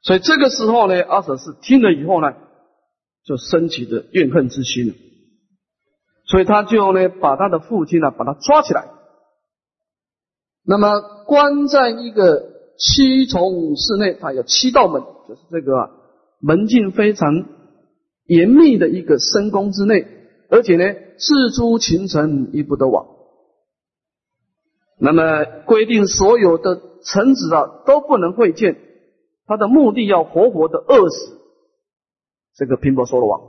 [0.00, 2.32] 所以这个时候呢，阿舍斯听了以后呢，
[3.26, 4.94] 就升起的怨恨之心了，
[6.26, 8.88] 所以他就呢把他的父亲呢把他抓起来。
[10.64, 12.44] 那么关在一个
[12.78, 15.90] 七重室内，它有七道门，就是这个
[16.40, 17.46] 门禁非常
[18.26, 20.06] 严密的一个深宫之内，
[20.48, 20.84] 而且呢，
[21.18, 23.06] 四诸群臣一不得往。
[24.98, 28.76] 那么规定所有的臣子啊都不能会见，
[29.46, 31.35] 他的目的要活活的饿死
[32.56, 33.40] 这个频婆娑罗王。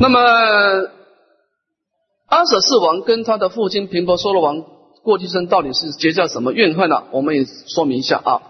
[0.00, 0.20] 那么。
[2.26, 4.64] 阿舍世王跟他的父亲频婆娑罗王
[5.04, 7.04] 过去生到底是结下什么怨恨呢？
[7.12, 8.42] 我们也说明一下啊。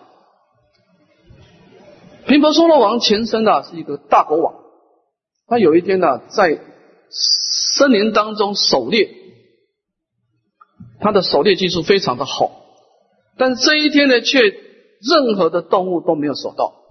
[2.27, 4.55] 频婆娑罗王前身呢是一个大国王，
[5.47, 6.59] 他有一天呢在
[7.11, 9.11] 森林当中狩猎，
[11.01, 12.53] 他的狩猎技术非常的好，
[13.37, 16.84] 但这一天呢却任何的动物都没有守到，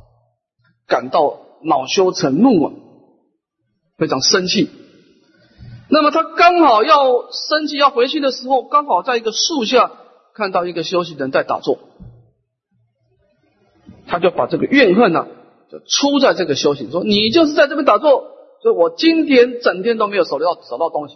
[0.93, 2.71] 感到恼羞成怒啊，
[3.97, 4.69] 非常生气。
[5.89, 9.89] 那么他刚好要生气要回去的时候，刚好在一个树下
[10.35, 11.79] 看到一个修行人在打坐，
[14.05, 15.25] 他就把这个怨恨呢
[15.71, 18.27] 就出在这个修行，说你就是在这边打坐，
[18.61, 21.15] 所以我今天整天都没有手到找到东西，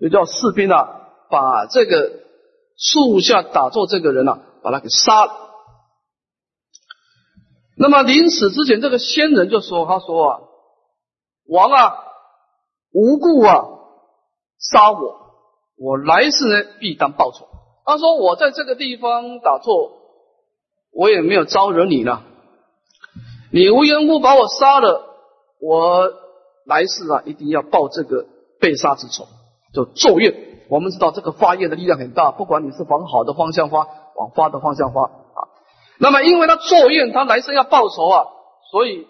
[0.00, 0.88] 就叫士兵啊
[1.30, 2.10] 把这个
[2.76, 5.41] 树下打坐这个人啊把他给杀了。
[7.82, 10.40] 那么临死之前，这个仙人就说：“他说啊，
[11.48, 11.98] 王啊。”
[12.94, 13.64] 无故啊
[14.58, 15.16] 杀我，
[15.78, 17.48] 我来世呢必当报仇。
[17.86, 19.92] 他说我在这个地方打坐，
[20.92, 22.20] 我也没有招惹你呢，
[23.50, 25.06] 你无缘无故把我杀了，
[25.58, 26.12] 我
[26.66, 28.26] 来世啊一定要报这个
[28.60, 29.24] 被杀之仇，
[29.72, 30.34] 就咒怨。
[30.68, 35.10] 我们知道这个发愿的力量很大，不管你是往好的方向发，往发的方向发。
[36.02, 38.24] 那么因为他咒怨，他来生要报仇啊，
[38.72, 39.06] 所以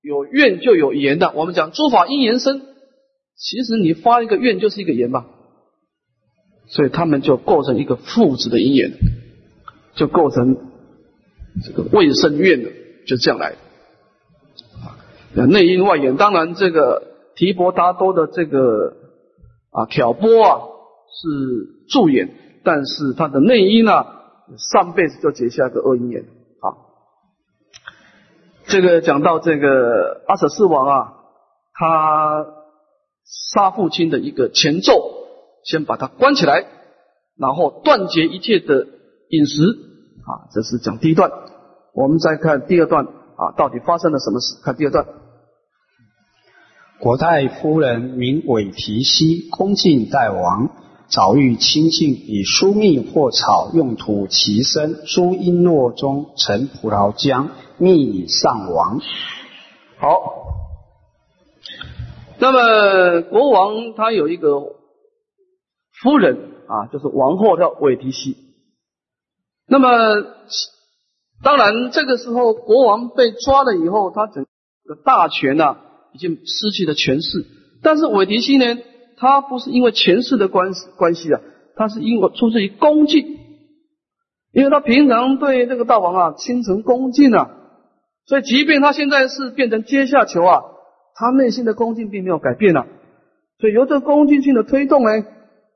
[0.00, 1.30] 有怨就有言的。
[1.34, 2.62] 我们讲诸法因缘生。
[3.36, 5.26] 其实你发一个愿就是一个言嘛，
[6.68, 8.92] 所以他们就构成一个父子的因缘，
[9.94, 10.56] 就构成
[11.64, 12.70] 这个未生愿的，
[13.06, 13.56] 就这样来。
[15.36, 17.02] 啊，内因外缘，当然这个
[17.34, 18.94] 提婆达多的这个
[19.70, 20.60] 啊挑拨啊
[21.12, 22.30] 是助缘，
[22.64, 24.06] 但是他的内因呢，
[24.58, 26.24] 上辈子就结下个恶因缘
[26.60, 26.66] 啊。
[28.66, 31.14] 这个讲到这个阿舍世王啊，
[31.74, 32.46] 他。
[33.52, 34.90] 杀父亲的一个前奏，
[35.62, 36.64] 先把他关起来，
[37.36, 38.88] 然后断绝一切的
[39.28, 39.62] 饮食
[40.24, 41.30] 啊，这是讲第一段。
[41.94, 44.60] 我们再看第二段啊，到底发生了什么事？
[44.64, 45.06] 看第二段。
[46.98, 50.68] 国太夫人名韦提希，恭敬大王，
[51.10, 59.00] 早欲清净，以疏密或草用土其身，诸璎珞中成葡萄浆，蜜以上王。
[59.98, 60.36] 好。
[62.38, 64.60] 那么国王他有一个
[66.00, 68.34] 夫人啊，就是王后叫韦提希。
[69.66, 69.88] 那么
[71.42, 74.46] 当然这个时候国王被抓了以后，他整
[74.84, 75.76] 个大权呢
[76.14, 77.44] 已经失去了权势。
[77.82, 78.78] 但是韦提希呢，
[79.20, 81.40] 他不是因为权势的关关系啊，
[81.76, 83.38] 他是因为出自于恭敬，
[84.52, 87.50] 因为他平常对这个大王啊亲诚恭敬啊，
[88.24, 90.62] 所以即便他现在是变成阶下囚啊。
[91.14, 92.86] 他内心的恭敬并没有改变啊，
[93.58, 95.10] 所以由这恭敬性的推动呢，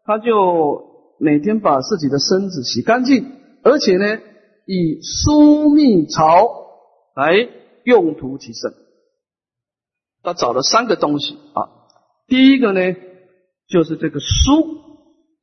[0.06, 0.86] 他就
[1.18, 3.30] 每天把自己的身子洗干净，
[3.62, 4.20] 而且呢，
[4.64, 6.48] 以疏密朝
[7.14, 7.46] 来
[7.84, 8.72] 用途其身。
[10.22, 11.68] 他找了三个东西啊，
[12.26, 12.80] 第一个呢
[13.68, 14.66] 就是这个酥，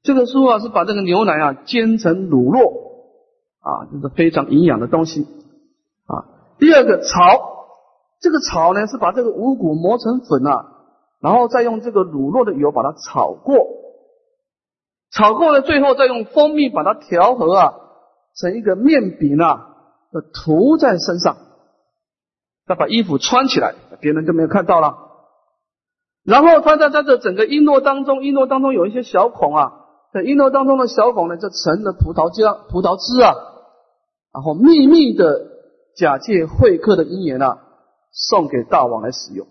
[0.03, 2.71] 这个酥啊是把这个牛奶啊煎成乳酪
[3.59, 5.23] 啊，这是非常营养的东西
[6.05, 6.25] 啊。
[6.59, 7.49] 第二个炒。
[8.23, 10.67] 这个炒呢，是把这个五谷磨成粉啊，
[11.21, 13.55] 然后再用这个乳酪的油把它炒过，
[15.09, 17.73] 炒过了，最后再用蜂蜜把它调和啊，
[18.35, 19.73] 成一个面饼啊，
[20.35, 21.35] 涂在身上，
[22.67, 25.10] 再把衣服穿起来，别人就没有看到了。
[26.23, 29.71] 然后他在在这整个璎珞当中，璎珞当中有一些小孔啊，
[30.13, 33.33] 在璎珞当中的小孔呢，就盛了葡萄浆、葡萄汁啊，
[34.33, 35.47] 然后秘密的
[35.95, 37.67] 假借会客的因缘啊。
[38.13, 39.47] 送给大王来使用，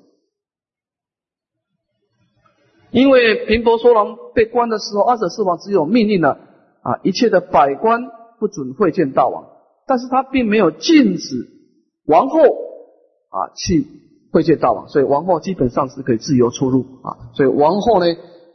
[2.91, 6.39] 因为频婆娑王被关的时候，阿舍世王只有命令了
[6.83, 8.03] 啊，一切的百官
[8.39, 9.47] 不准会见大王，
[9.87, 11.49] 但是他并没有禁止
[12.05, 13.87] 王后啊去
[14.31, 18.07] 会见大王，所以王后基本上是可以自由出入啊，所以王后呢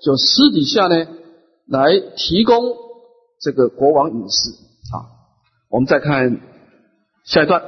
[0.01, 1.05] 就私底下呢
[1.67, 2.55] 来提供
[3.41, 4.51] 这个国王饮食
[4.93, 5.11] 啊。
[5.69, 6.39] 我们再看
[7.25, 7.61] 下一段。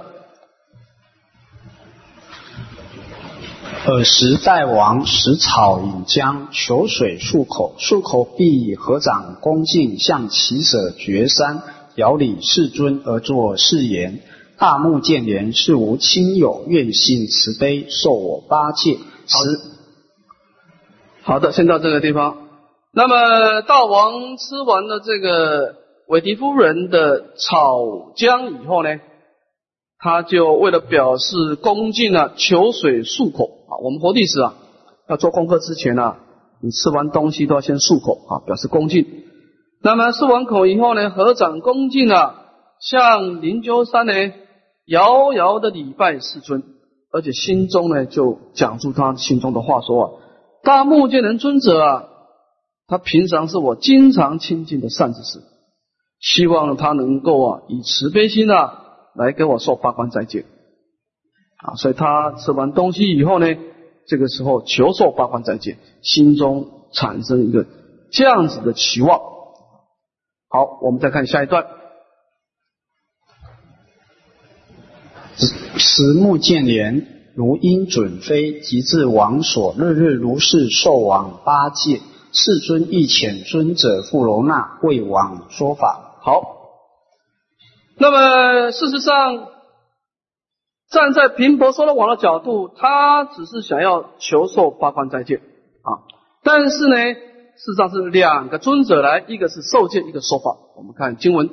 [3.86, 11.62] 尔时大王食草饮浆，求水漱口，漱口必以合掌恭敬，向其舍绝山，
[11.96, 14.20] 遥礼世尊而作誓言：
[14.60, 18.98] 大目犍连是无亲友，愿信慈悲，受我八戒。
[21.24, 22.48] 好，好的，先到这个地方。
[22.92, 25.76] 那么大王吃完了这个
[26.08, 29.00] 韦迪夫人的草浆以后呢，
[30.00, 33.46] 他就为了表示恭敬啊，求水漱口。
[33.70, 34.56] 啊，我们活弟子啊，
[35.08, 36.16] 要做功课之前呢，
[36.64, 39.06] 你吃完东西都要先漱口啊，表示恭敬。
[39.84, 42.46] 那么漱完口以后呢，合掌恭敬啊，
[42.80, 44.14] 向灵鹫山呢
[44.88, 46.64] 遥遥的礼拜世尊，
[47.12, 50.12] 而且心中呢就讲出他心中的话说啊，
[50.64, 52.08] 大目犍连尊者啊，
[52.88, 55.40] 他平常是我经常亲近的善知识，
[56.22, 58.82] 希望他能够啊以慈悲心啊
[59.14, 60.46] 来给我受八关斋戒
[61.66, 63.48] 啊，所以他吃完东西以后呢，
[64.08, 67.66] 这个时候求受八关斋戒，心中产生一个
[68.12, 69.20] 这样子的期望。
[70.50, 71.66] 好，我们再看下一段。
[75.78, 82.02] 时目犍连如鹰准飞，即至王所，日日如是受往八戒。
[82.34, 86.18] 世尊亦遣尊者富罗那为王说法。
[86.22, 86.58] 好，
[87.98, 89.48] 那么事实上，
[90.90, 96.04] 站在频婆娑罗王的角度，他只是想要求受八关斋戒啊，
[96.44, 96.96] 但是呢。
[97.60, 100.56] 事实上是两个尊者来，一个是受戒，一个说法。
[100.76, 101.50] 我们看经文。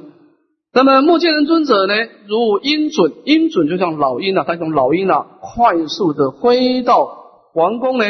[0.74, 1.94] 那么目犍连尊者呢，
[2.26, 7.16] 如鹰隼，鹰隼就像老鹰啊，他从老鹰啊，快速的飞到
[7.54, 8.04] 王宫呢。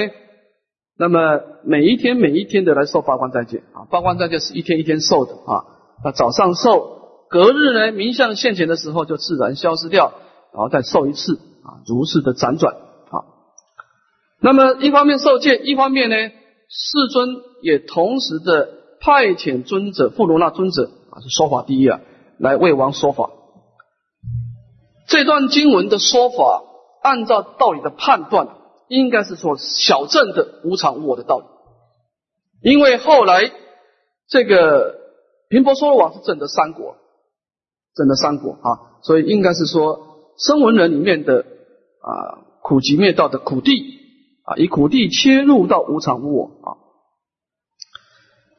[0.98, 5.64] 那么每一天每一天的来受八关斋戒啊，八关斋戒是一天一天受的啊。
[6.02, 10.12] 他早上受，隔日呢明相现前的时候就自然消失掉，
[10.54, 11.34] 然后再受一次
[11.64, 13.28] 啊，如是的辗转啊。
[14.40, 16.16] 那么一方面受戒，一方面呢。
[16.66, 17.28] 世尊
[17.60, 22.00] 也同时的派遣尊者富罗那尊者啊，是说法第一啊，
[22.38, 23.30] 来为王说法。
[25.06, 26.62] 这段经文的说法，
[27.02, 28.48] 按照道理的判断，
[28.88, 31.44] 应该是说小镇的无常无我的道理。
[32.62, 33.52] 因为后来
[34.28, 34.94] 这个
[35.48, 36.96] 频婆娑罗王是证得三国，
[37.94, 39.98] 证得三国啊，所以应该是说
[40.38, 44.02] 声闻人里面的啊苦集灭道的苦地。
[44.46, 46.76] 啊，以苦地切入到无常无我啊。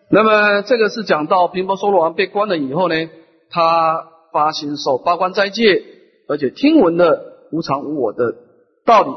[0.10, 2.96] 那么这个是讲到频婆娑罗王被关了以后呢，
[3.56, 5.82] 他发心受八关斋戒，
[6.28, 8.36] 而且听闻了无常无我的
[8.84, 9.12] 道理，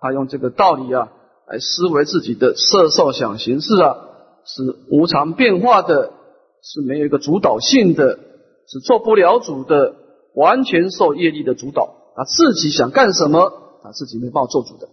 [0.00, 1.12] 他用这个道理啊
[1.46, 3.98] 来思维自己的色受想行识啊
[4.46, 6.14] 是无常变化的，
[6.62, 8.18] 是没有一个主导性的，
[8.66, 9.94] 是做不了主的，
[10.34, 11.82] 完全受业力的主导
[12.16, 14.88] 啊，自己想干什么啊，自己没办法做主的。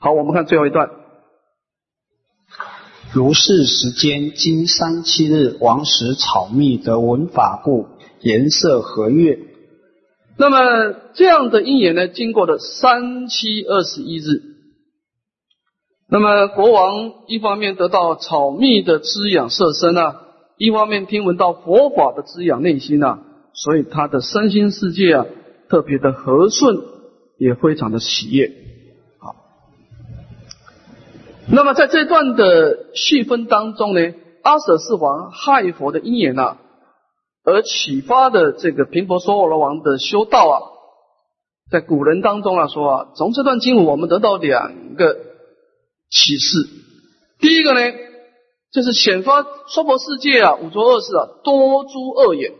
[0.00, 0.90] 好，我们看最后一段。
[3.12, 7.86] 如是时间，经三七日，王时草密得闻法故，
[8.20, 9.36] 颜色和悦。
[10.38, 14.42] 那么这样的因缘呢，经过了三七二十一日。
[16.08, 20.22] 那么国王一方面得到草密的滋养色身啊，
[20.56, 23.22] 一方面听闻到佛法的滋养内心啊，
[23.54, 25.26] 所以他的身心世界啊，
[25.68, 26.78] 特别的和顺，
[27.38, 28.52] 也非常的喜悦。
[31.52, 36.58] 那么在这段的细分当中呢，阿舍世王害佛的因缘啊，
[37.42, 40.56] 而启发的这个频婆娑罗王的修道啊，
[41.70, 45.16] 在古人当中啊说啊，从这段经文我们得到两个
[46.08, 46.68] 启示。
[47.40, 47.80] 第一个呢，
[48.70, 52.54] 就是显发娑婆世界啊，五浊恶世啊，多诸恶也。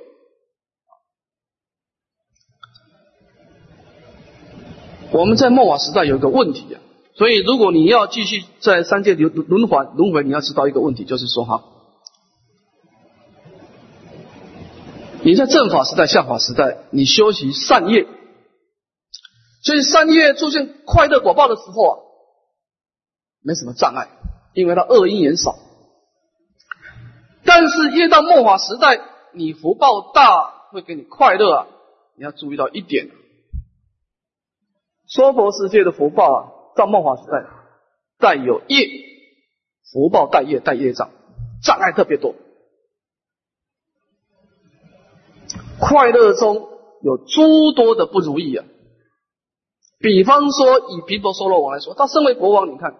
[5.12, 6.79] 我们在末法时代有一个问题啊。
[7.20, 11.62] 所以，如果你要继续在三界轮轮回轮回，你要知道一个问题，就是说哈，
[15.22, 18.06] 你在正法时代、相法时代，你修习善业，
[19.62, 21.98] 所以善业出现快乐果报的时候啊，
[23.42, 24.08] 没什么障碍，
[24.54, 25.56] 因为它恶因缘少。
[27.44, 28.98] 但是越到末法时代，
[29.34, 31.66] 你福报大，会给你快乐啊，
[32.16, 33.10] 你要注意到一点，
[35.06, 36.59] 娑婆世界的福报啊。
[36.80, 37.44] 到梦华时代，
[38.18, 38.88] 带有业
[39.92, 41.10] 福报带业带业障，
[41.62, 42.34] 障碍特别多。
[45.78, 46.70] 快乐中
[47.02, 48.64] 有诸多的不如意啊。
[49.98, 52.96] 比方说，以毗婆娑罗王来说，他身为国王，你看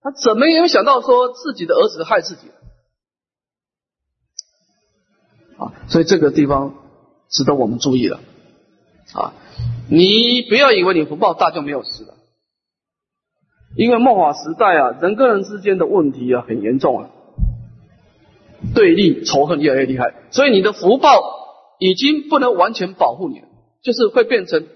[0.00, 2.48] 他怎么也没想到说自己的儿子害自己
[5.58, 5.74] 啊。
[5.88, 6.74] 所以这个地方
[7.28, 8.20] 值得我们注意了
[9.14, 9.34] 啊。
[9.90, 12.14] 你不要以为你福报大就没有事了。
[13.78, 17.10] 因为末法时代啊，人跟人之间的问题啊很严重啊，
[18.74, 21.22] 对立仇恨越来越厉害，所以你的福报
[21.78, 23.46] 已经不能完全保护你了，
[23.80, 24.66] 就是会变成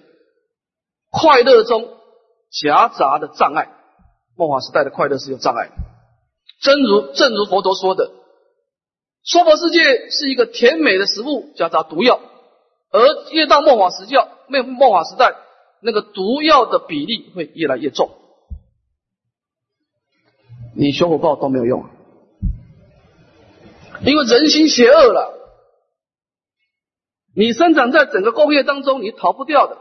[1.11, 1.88] 快乐中
[2.62, 3.70] 夹杂的障碍。
[4.36, 5.72] 末法时代的快乐是有障碍的，
[6.61, 8.09] 正如正如佛陀说的，
[9.24, 12.20] 娑婆世界是一个甜美的食物夹杂毒药，
[12.92, 15.34] 而越到末法时教末末法时代，
[15.82, 18.09] 那个毒药的比例会越来越重。
[20.74, 21.84] 你修福报都没有用，
[24.04, 25.38] 因为人心邪恶了，
[27.34, 29.78] 你生长在整个工业当中，你逃不掉的。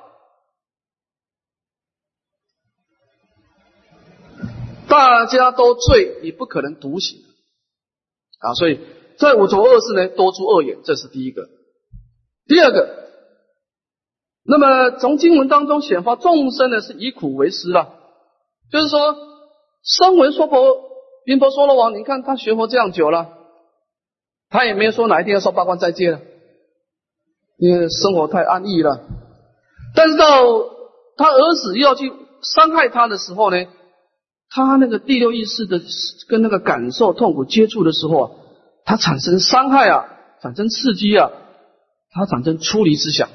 [4.87, 7.19] 大家都罪，你不可能独行
[8.39, 8.53] 啊！
[8.55, 8.81] 所以
[9.17, 11.47] 在五浊恶世呢，多出恶言，这是第一个。
[12.45, 13.07] 第二个，
[14.43, 17.95] 那么从经文当中显发众生呢，是以苦为师了，
[18.69, 19.15] 就是说，
[19.83, 20.57] 声闻说佛、
[21.25, 23.29] 宾婆娑罗王，你看他学佛这样久了，
[24.49, 26.19] 他也没有说哪一天要受八关斋戒了，
[27.57, 29.01] 因为生活太安逸了。
[29.95, 30.25] 但是到
[31.17, 32.11] 他儿子要去
[32.41, 33.65] 伤害他的时候呢？
[34.53, 35.79] 他那个第六意识的
[36.27, 38.31] 跟那个感受痛苦接触的时候啊，
[38.83, 40.05] 他产生伤害啊，
[40.41, 41.31] 产生刺激啊，
[42.11, 43.29] 他产生出离之想，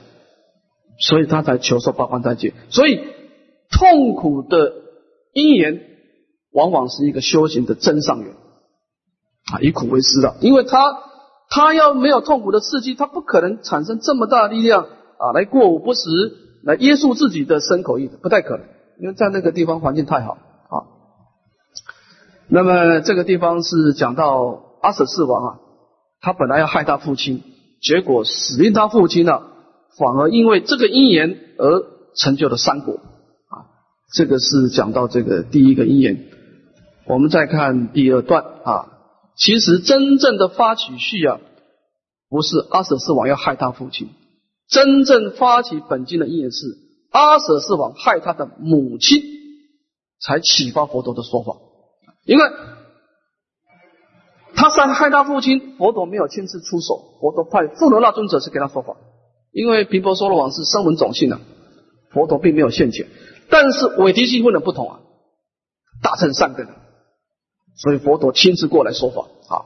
[1.00, 2.52] 所以他才求受八关斋戒。
[2.68, 3.00] 所以
[3.70, 4.74] 痛苦的
[5.32, 5.95] 因缘
[6.56, 8.32] 往往是一个修行的真上缘
[9.52, 10.78] 啊，以苦为师的，因为他
[11.50, 14.86] 他要没有痛苦的刺激，他不可能产生这么大的力量
[15.18, 16.08] 啊，来过午不食，
[16.64, 18.66] 来约束自己的身口意，不太可能，
[19.00, 20.76] 因为在那个地方环境太好啊。
[22.48, 25.58] 那么这个地方是讲到阿舍世王啊，
[26.22, 27.42] 他本来要害他父亲，
[27.82, 29.42] 结果死令他父亲呢，
[29.98, 31.84] 反而因为这个因缘而
[32.16, 33.68] 成就了三国啊。
[34.14, 36.32] 这个是讲到这个第一个因缘。
[37.06, 38.88] 我们再看第二段啊，
[39.36, 41.38] 其实真正的发起序啊，
[42.28, 44.10] 不是阿舍世王要害他父亲，
[44.68, 46.66] 真正发起本经的因缘是
[47.10, 49.22] 阿舍世王害他的母亲，
[50.20, 51.56] 才启发佛陀的说法。
[52.24, 52.44] 因为
[54.56, 58.96] 他杀害他父亲，佛陀没有亲自出手，佛陀派富罗那尊者去给他说法。
[59.52, 61.38] 因为频婆娑罗王是声闻种姓的，
[62.10, 63.06] 佛陀并没有现前。
[63.48, 64.98] 但是韦提希混的不同啊，
[66.02, 66.66] 大乘善根，
[67.76, 69.64] 所以佛陀亲自过来说法啊。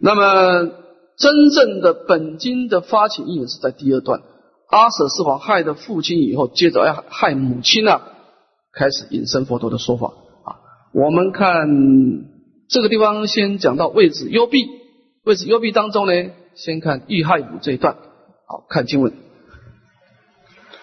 [0.00, 0.70] 那么
[1.16, 4.22] 真正的本经的发起因缘是在第二段，
[4.68, 8.00] 阿舍世王害的父亲以后，接着要害母亲呢，
[8.72, 10.58] 开始引申佛陀的说法啊。
[10.92, 11.68] 我们看
[12.68, 14.66] 这个地方，先讲到位置幽闭。
[15.24, 17.96] 位置幽闭当中呢，先看遇害五这一段。
[18.46, 19.12] 好看经文。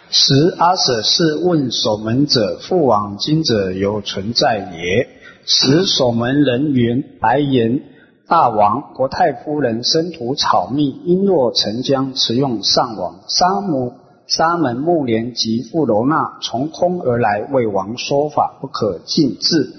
[0.09, 5.07] 时阿舍是问守门者：“父往今者有存在也？”
[5.45, 7.81] 时守门人云：“白言
[8.27, 13.21] 大王，国太夫人生徒草蜜，璎珞沉江，持用上王。
[13.27, 13.93] 沙母
[14.27, 19.73] 沙门木莲及富罗那从空而来，为王说法，不可尽制。”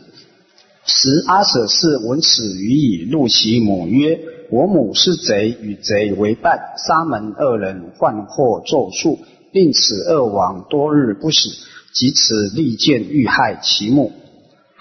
[0.85, 4.19] 时阿舍氏闻此语已，怒其母曰
[4.51, 6.59] ：“我母是贼，与贼为伴。
[6.77, 9.21] 沙门二人患祸咒术，
[9.53, 11.51] 令此二王多日不死。
[11.95, 14.11] 即此利剑欲害其母。”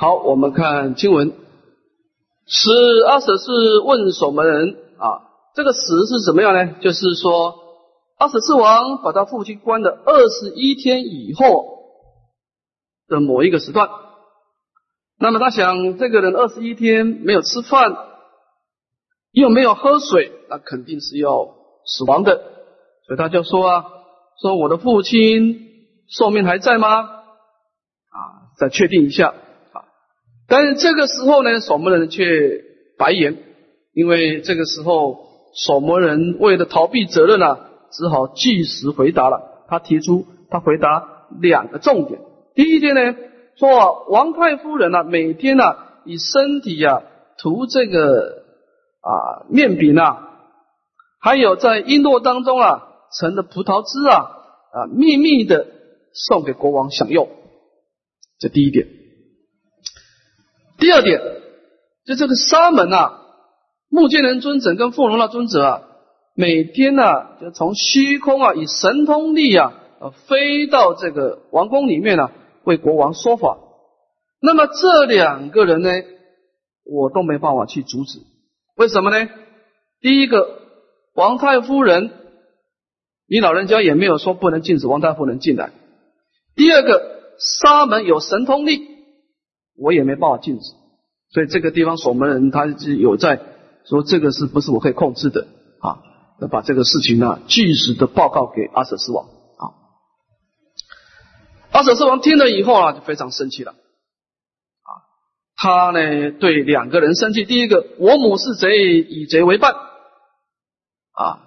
[0.02, 1.32] 好，我们看经文。
[2.48, 2.72] 时
[3.08, 6.74] 阿舍是问守门人啊，这个时是怎么样呢？
[6.82, 7.54] 就是说，
[8.18, 11.46] 阿舍是王把他父亲关了二十一天以后
[13.10, 13.90] 的某一个时段。
[15.20, 17.96] 那么他想，这个人二十一天没有吃饭，
[19.32, 21.48] 又没有喝水，那肯定是要
[21.86, 22.42] 死亡的。
[23.06, 23.86] 所以他就说啊，
[24.42, 25.60] 说我的父亲
[26.10, 27.02] 寿命还在吗？
[27.02, 29.36] 啊，再确定一下。
[30.52, 32.62] 但是这个时候呢，守门人却
[32.98, 33.38] 白言，
[33.94, 35.18] 因为这个时候
[35.56, 39.66] 守门人为了逃避责任啊，只好据实回答了。
[39.70, 42.20] 他提出，他回答两个重点。
[42.54, 43.16] 第一点呢。
[43.58, 45.64] 说王太夫人呢，每天呢
[46.06, 47.04] 以身体呀
[47.38, 48.44] 涂这个
[49.02, 50.30] 啊面饼啊，
[51.20, 52.88] 还有在璎珞当中啊
[53.20, 54.18] 盛的葡萄汁啊
[54.74, 55.68] 啊秘密的
[56.14, 57.30] 送给国王享用，
[58.40, 59.01] 这第一点。
[60.92, 61.22] 第二点，
[62.06, 63.22] 就这个沙门啊，
[63.90, 65.82] 目犍连尊者跟富罗那尊者啊，
[66.36, 67.04] 每天呢
[67.40, 69.72] 就从虚空啊以神通力啊
[70.02, 72.30] 呃飞到这个王宫里面呢。
[72.66, 73.58] 为国王说法，
[74.42, 75.90] 那么这两个人呢，
[76.84, 78.20] 我都没办法去阻止。
[78.76, 79.30] 为什么呢？
[80.02, 80.60] 第一个，
[81.16, 82.12] 王太夫人，
[83.28, 85.72] 你老人家也没有说不能禁止王太夫人进来。
[86.54, 87.02] 第二个，
[87.40, 88.82] 沙门有神通力，
[89.76, 90.81] 我也没办法禁止。
[91.34, 93.42] 所以这个地方守门人他是有在
[93.86, 95.48] 说这个是不是我可以控制的
[95.80, 96.00] 啊？
[96.42, 99.64] 要把这个事情呢，据实的报告给阿舍斯王啊。
[101.72, 103.72] 阿舍斯王听了以后啊，就非常生气了。
[103.72, 104.90] 啊，
[105.56, 107.46] 他呢对两个人生气。
[107.46, 109.74] 第一个，我母是贼，以贼为伴。
[111.14, 111.44] 啊，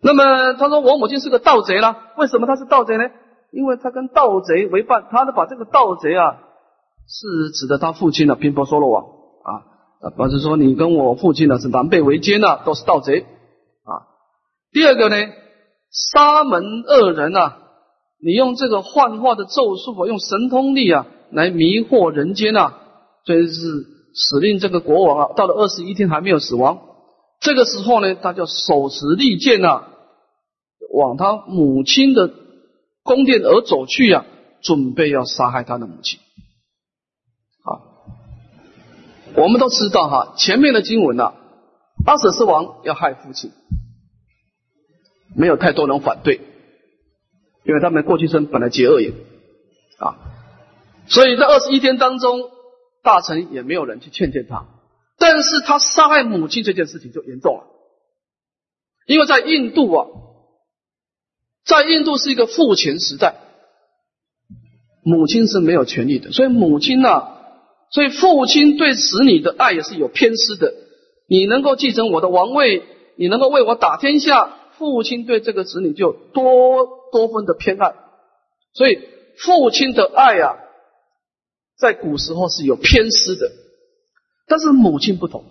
[0.00, 2.14] 那么他说我母亲是个盗贼了。
[2.16, 3.04] 为什么他是盗贼呢？
[3.52, 5.08] 因为他跟盗贼为伴。
[5.10, 6.38] 他呢把这个盗贼啊，
[7.08, 9.52] 是指的他父亲的频婆娑罗王啊。
[10.00, 13.22] 啊，表示说你跟我父亲呢是狼狈为奸呐，都是盗贼
[13.82, 14.06] 啊。
[14.70, 15.16] 第二个呢，
[15.90, 17.58] 沙门二人啊，
[18.22, 22.74] 你用这个幻化的咒术啊，用神通力啊来迷惑人间呐，
[23.26, 23.52] 所以是
[24.14, 26.78] 使令这个国王啊，到了二十一天还没有死亡。
[27.40, 29.82] 这个时候呢，他就手持利剑呐，
[30.94, 32.30] 往他母亲的
[33.02, 34.24] 宫殿而走去呀，
[34.62, 36.20] 准备要杀害他的母亲。
[37.68, 37.84] 啊
[39.34, 41.34] 我们都知道哈，前面的经文呐，
[42.06, 43.52] 阿舍斯王要害父亲，
[45.36, 46.40] 没有太多人反对，
[47.64, 49.12] 因为他们过去生本来结恶缘
[49.98, 50.16] 啊，
[51.08, 52.40] 所以在二十一天当中，
[53.02, 54.64] 大臣也没有人去劝谏他。
[55.18, 57.64] 但是他杀害母亲这件事情就严重了，
[59.06, 60.06] 因为在印度啊，
[61.66, 63.34] 在印度是一个父权时代，
[65.04, 67.37] 母亲是没有权利的，所以母亲呢。
[67.90, 70.74] 所以父亲对子女的爱也是有偏私的。
[71.28, 72.82] 你能够继承我的王位，
[73.16, 77.94] 你能够为我打天下，父亲对这个子女就多多分的偏爱。
[78.72, 78.98] 所以
[79.38, 80.56] 父亲的爱呀，
[81.78, 83.50] 在古时候是有偏私的。
[84.46, 85.44] 但是母亲不同，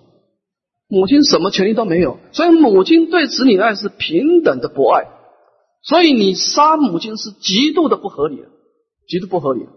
[0.87, 5.05] 母亲什么权利都没有，所以母亲对子女的爱是平等的博爱。
[5.83, 8.43] 所以你杀母亲是极度的不合理，
[9.07, 9.67] 极度不合理。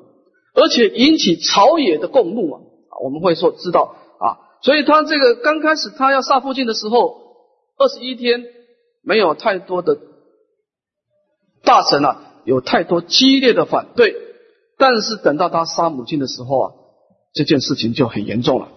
[0.54, 2.60] 而且引起朝野的共怒啊！
[3.02, 7.16] 我们会说知道啊，所以他这个刚开始他要杀父亲的时候，
[7.78, 8.44] 二十一天
[9.02, 9.98] 没有太多的
[11.62, 14.14] 大臣啊，有太多激烈的反对，
[14.76, 16.72] 但是等到他杀母亲的时候啊，
[17.32, 18.68] 这件事情就很严重了，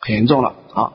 [0.00, 0.92] 很严重了啊！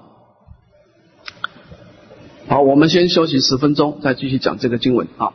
[2.49, 5.34] 好，我们先休息十分钟，再继续讲这个经文啊。